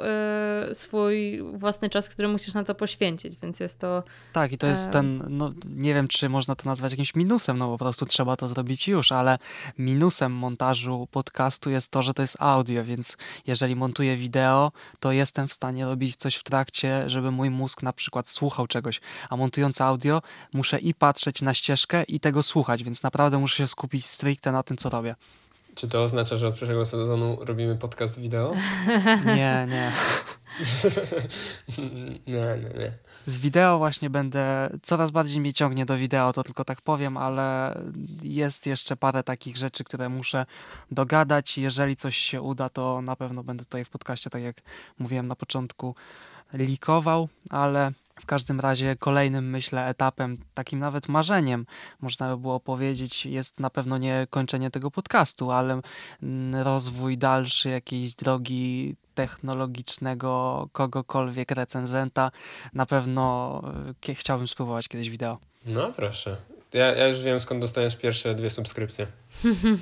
[0.70, 4.02] y, swój własny czas, który musisz na to poświęcić, więc jest to...
[4.32, 4.92] Tak, i to jest y...
[4.92, 8.48] ten, no nie wiem, czy można to nazwać jakimś minusem, no po prostu trzeba to
[8.48, 9.38] zrobić już, ale
[9.78, 13.16] minusem montażu podcastu jest to, że to jest audio, więc
[13.46, 17.92] jeżeli montuję wideo, to jestem w stanie robić coś w trakcie, żeby mój mózg na
[17.92, 19.00] przykład słuchał czegoś,
[19.30, 23.66] a montując audio muszę i patrzeć na ścieżkę i tego słuchać, więc naprawdę muszę się
[23.66, 25.14] skupić stricte na tym, co robię.
[25.74, 28.54] Czy to oznacza, że od przyszłego sezonu robimy podcast wideo?
[29.26, 29.92] Nie, nie.
[32.26, 32.92] nie, nie, nie.
[33.26, 37.78] Z wideo właśnie będę, coraz bardziej mnie ciągnie do wideo, to tylko tak powiem, ale
[38.22, 40.46] jest jeszcze parę takich rzeczy, które muszę
[40.90, 41.58] dogadać.
[41.58, 44.56] Jeżeli coś się uda, to na pewno będę tutaj w podcaście, tak jak
[44.98, 45.94] mówiłem na początku,
[46.52, 51.66] likował, ale w każdym razie kolejnym, myślę, etapem, takim nawet marzeniem,
[52.00, 55.80] można by było powiedzieć, jest na pewno nie kończenie tego podcastu, ale
[56.52, 62.30] rozwój dalszy jakiejś drogi technologicznego kogokolwiek recenzenta.
[62.74, 63.62] Na pewno
[64.08, 65.38] e, chciałbym spróbować kiedyś wideo.
[65.66, 66.36] No proszę.
[66.72, 69.06] Ja, ja już wiem skąd dostajesz pierwsze dwie subskrypcje.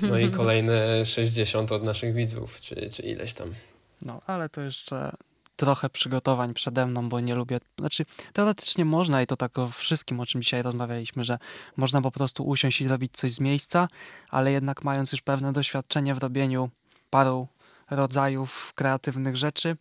[0.01, 3.53] No i kolejne 60 od naszych widzów, czy, czy ileś tam.
[4.01, 5.11] No, ale to jeszcze
[5.59, 7.59] trochę przygotowań przede mną, bo nie lubię.
[7.79, 11.39] Znaczy, teoretycznie można i to tak o wszystkim, o czym dzisiaj rozmawialiśmy, że
[11.77, 13.87] można po prostu usiąść i zrobić coś z miejsca,
[14.29, 16.69] ale jednak mając już pewne doświadczenie w robieniu
[17.09, 17.47] paru
[17.89, 19.77] rodzajów kreatywnych rzeczy,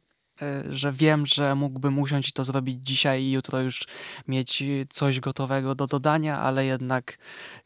[0.71, 3.87] że wiem, że mógłbym usiąść i to zrobić dzisiaj i jutro już
[4.29, 7.19] mieć coś gotowego do dodania, ale jednak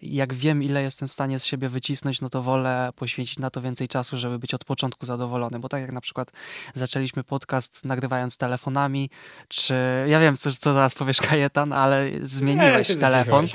[0.02, 3.60] jak wiem, ile jestem w stanie z siebie wycisnąć, no to wolę poświęcić na to
[3.60, 6.32] więcej czasu, żeby być od początku zadowolony, bo tak jak na przykład
[6.74, 9.10] zaczęliśmy podcast nagrywając telefonami,
[9.48, 9.74] czy
[10.08, 13.46] ja wiem, co, co zaraz powiesz Kajetan, ale zmieniłeś ja telefon,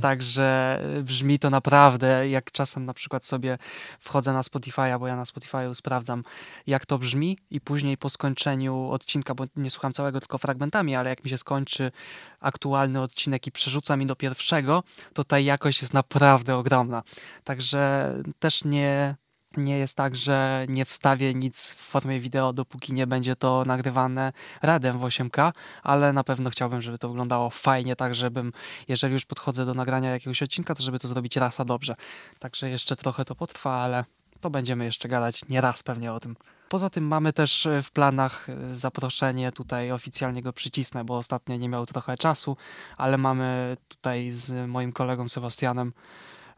[0.00, 3.58] także brzmi to naprawdę, jak czasem na przykład sobie
[4.00, 6.24] wchodzę na Spotify'a, bo ja na Spotify'u sprawdzam,
[6.66, 11.10] jak to brzmi i później po skończeniu odcinka, bo nie słucham całego, tylko fragmentami, ale
[11.10, 11.92] jak mi się skończy
[12.40, 14.82] aktualny odcinek i przerzuca mi do pierwszego,
[15.14, 17.02] to ta jakość jest naprawdę ogromna.
[17.44, 19.16] Także też nie,
[19.56, 24.32] nie jest tak, że nie wstawię nic w formie wideo, dopóki nie będzie to nagrywane
[24.62, 28.52] radem w 8K, ale na pewno chciałbym, żeby to wyglądało fajnie, tak żebym,
[28.88, 31.94] jeżeli już podchodzę do nagrania jakiegoś odcinka, to żeby to zrobić raz a dobrze.
[32.38, 34.04] Także jeszcze trochę to potrwa, ale
[34.40, 36.36] to będziemy jeszcze gadać nie raz pewnie o tym.
[36.70, 41.56] Poza tym mamy też e, w planach e, zaproszenie, tutaj oficjalnie go przycisnę, bo ostatnio
[41.56, 42.56] nie miał trochę czasu,
[42.96, 45.92] ale mamy tutaj z moim kolegą Sebastianem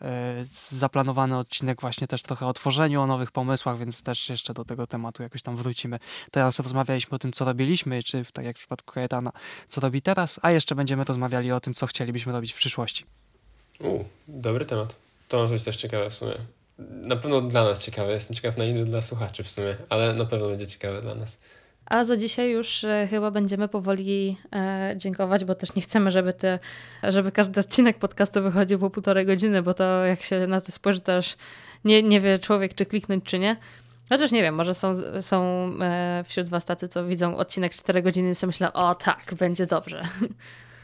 [0.00, 4.64] e, zaplanowany odcinek właśnie też trochę o tworzeniu, o nowych pomysłach, więc też jeszcze do
[4.64, 5.98] tego tematu jakoś tam wrócimy.
[6.30, 9.32] Teraz rozmawialiśmy o tym, co robiliśmy, czy tak jak w przypadku Kajetana,
[9.68, 13.04] co robi teraz, a jeszcze będziemy rozmawiali o tym, co chcielibyśmy robić w przyszłości.
[13.80, 14.96] U, dobry temat.
[15.28, 16.34] To może być też ciekawe w sumie
[16.78, 18.12] na pewno dla nas ciekawe.
[18.12, 21.40] Jestem ciekaw na ile dla słuchaczy w sumie, ale na pewno będzie ciekawe dla nas.
[21.86, 26.32] A za dzisiaj już e, chyba będziemy powoli e, dziękować, bo też nie chcemy, żeby,
[26.32, 26.58] te,
[27.02, 31.00] żeby każdy odcinek podcastu wychodził po półtorej godziny, bo to jak się na to spojrzy,
[31.00, 31.36] to już
[31.84, 33.56] nie, nie wie człowiek, czy kliknąć, czy nie.
[34.08, 38.30] Chociaż nie wiem, może są, są e, wśród was tacy, co widzą odcinek 4 godziny
[38.30, 40.02] i sobie myślą, o tak, będzie dobrze.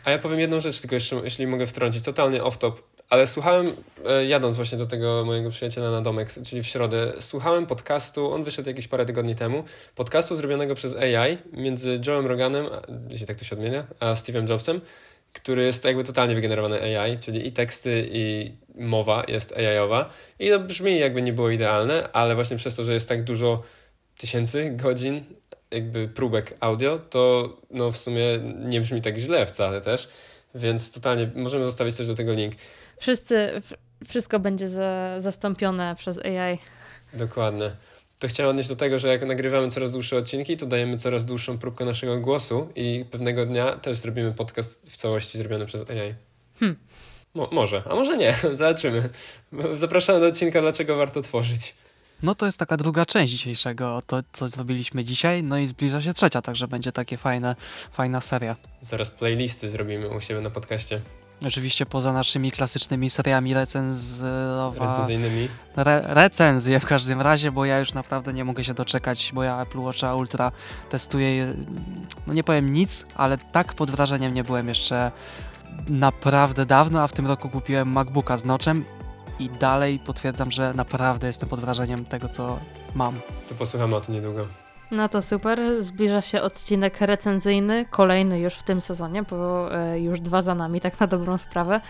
[0.04, 2.72] A ja powiem jedną rzecz tylko jeszcze, jeśli mogę wtrącić, totalnie off-top.
[3.08, 3.76] Ale słuchałem,
[4.06, 8.44] e, jadąc właśnie do tego mojego przyjaciela na domek, czyli w środę, słuchałem podcastu, on
[8.44, 9.64] wyszedł jakieś parę tygodni temu,
[9.94, 12.66] podcastu zrobionego przez AI między Joe'em Roganem,
[13.08, 14.80] jeśli tak to się odmienia, a Steve'em Jobsem,
[15.32, 20.08] który jest jakby totalnie wygenerowany AI, czyli i teksty, i mowa jest AI-owa.
[20.38, 23.62] I to brzmi jakby nie było idealne, ale właśnie przez to, że jest tak dużo
[24.18, 25.24] tysięcy godzin
[25.70, 28.24] jakby próbek audio, to no w sumie
[28.58, 30.08] nie brzmi tak źle wcale też,
[30.54, 32.54] więc totalnie możemy zostawić też do tego link.
[33.00, 33.62] Wszyscy,
[34.08, 36.58] wszystko będzie za, zastąpione przez AI.
[37.14, 37.70] Dokładnie.
[38.18, 41.58] To chciałem odnieść do tego, że jak nagrywamy coraz dłuższe odcinki, to dajemy coraz dłuższą
[41.58, 46.14] próbkę naszego głosu i pewnego dnia też zrobimy podcast w całości zrobiony przez AI.
[46.60, 46.78] Hmm.
[47.34, 48.34] Mo może, a może nie.
[48.52, 49.08] Zobaczymy.
[49.72, 51.74] Zapraszamy do odcinka, dlaczego warto tworzyć.
[52.22, 56.14] No to jest taka druga część dzisiejszego, to co zrobiliśmy dzisiaj, no i zbliża się
[56.14, 57.56] trzecia, także będzie takie fajne,
[57.92, 58.56] fajna seria.
[58.80, 61.00] Zaraz playlisty zrobimy u siebie na podcaście.
[61.46, 64.86] Oczywiście poza naszymi klasycznymi seriami recenzowa...
[64.86, 65.48] recenzyjnymi.
[65.76, 69.62] Re recenzje w każdym razie, bo ja już naprawdę nie mogę się doczekać, bo ja
[69.62, 70.52] Apple Watcha Ultra
[70.90, 71.54] testuję,
[72.26, 75.12] no nie powiem nic, ale tak pod wrażeniem nie byłem jeszcze
[75.88, 78.84] naprawdę dawno, a w tym roku kupiłem MacBooka z noczem
[79.38, 82.58] i dalej potwierdzam, że naprawdę jestem pod wrażeniem tego, co
[82.94, 83.20] mam.
[83.48, 84.67] To posłuchamy o tym niedługo.
[84.90, 85.82] No to super.
[85.82, 90.80] Zbliża się odcinek recenzyjny, kolejny już w tym sezonie, bo e, już dwa za nami,
[90.80, 91.80] tak na dobrą sprawę.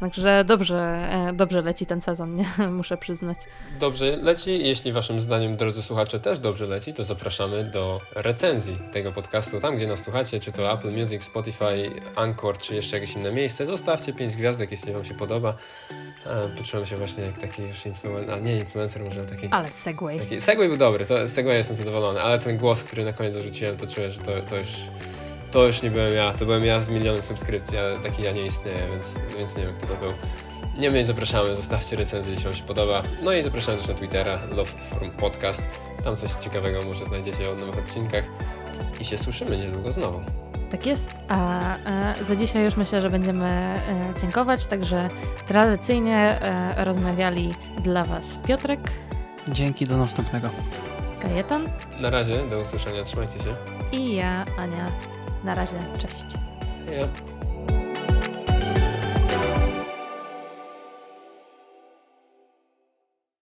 [0.00, 2.44] Także dobrze, e, dobrze leci ten sezon, nie?
[2.78, 3.38] muszę przyznać.
[3.80, 4.64] Dobrze leci.
[4.64, 9.60] Jeśli waszym zdaniem, drodzy słuchacze, też dobrze leci, to zapraszamy do recenzji tego podcastu.
[9.60, 13.66] Tam, gdzie nas słuchacie, czy to Apple Music, Spotify, Anchor, czy jeszcze jakieś inne miejsce,
[13.66, 15.54] zostawcie pięć gwiazdek, jeśli wam się podoba.
[16.26, 19.48] E, poczułem się właśnie jak taki już influencer, a nie influencer, może taki...
[19.50, 20.18] Ale Segway.
[20.18, 23.76] Taki, segway był dobry, to Segway jestem zadowolony, ale ten głos, który na koniec zarzuciłem,
[23.76, 24.68] to czuję, że to, to już...
[25.50, 28.46] To już nie byłem ja, to byłem ja z milionem subskrypcji, ale taki ja nie
[28.46, 30.12] istnieję, więc, więc nie wiem kto to był.
[30.78, 33.02] Niemniej zapraszamy, zostawcie recenzję, jeśli Wam się podoba.
[33.22, 35.68] No i zapraszamy też na Twittera, Love Forum Podcast.
[36.04, 38.24] Tam coś ciekawego może znajdziecie o nowych odcinkach
[39.00, 40.20] i się słyszymy niedługo znowu.
[40.70, 45.10] Tak jest, a, a za dzisiaj już myślę, że będziemy e, dziękować, także
[45.46, 48.90] tradycyjnie e, rozmawiali dla Was Piotrek.
[49.48, 50.50] Dzięki, do następnego.
[51.28, 51.68] Kajetan.
[52.00, 53.54] Na razie, do usłyszenia, trzymajcie się.
[53.92, 54.92] I ja, Ania.
[55.44, 56.24] Na razie, cześć.
[56.98, 57.27] Ja.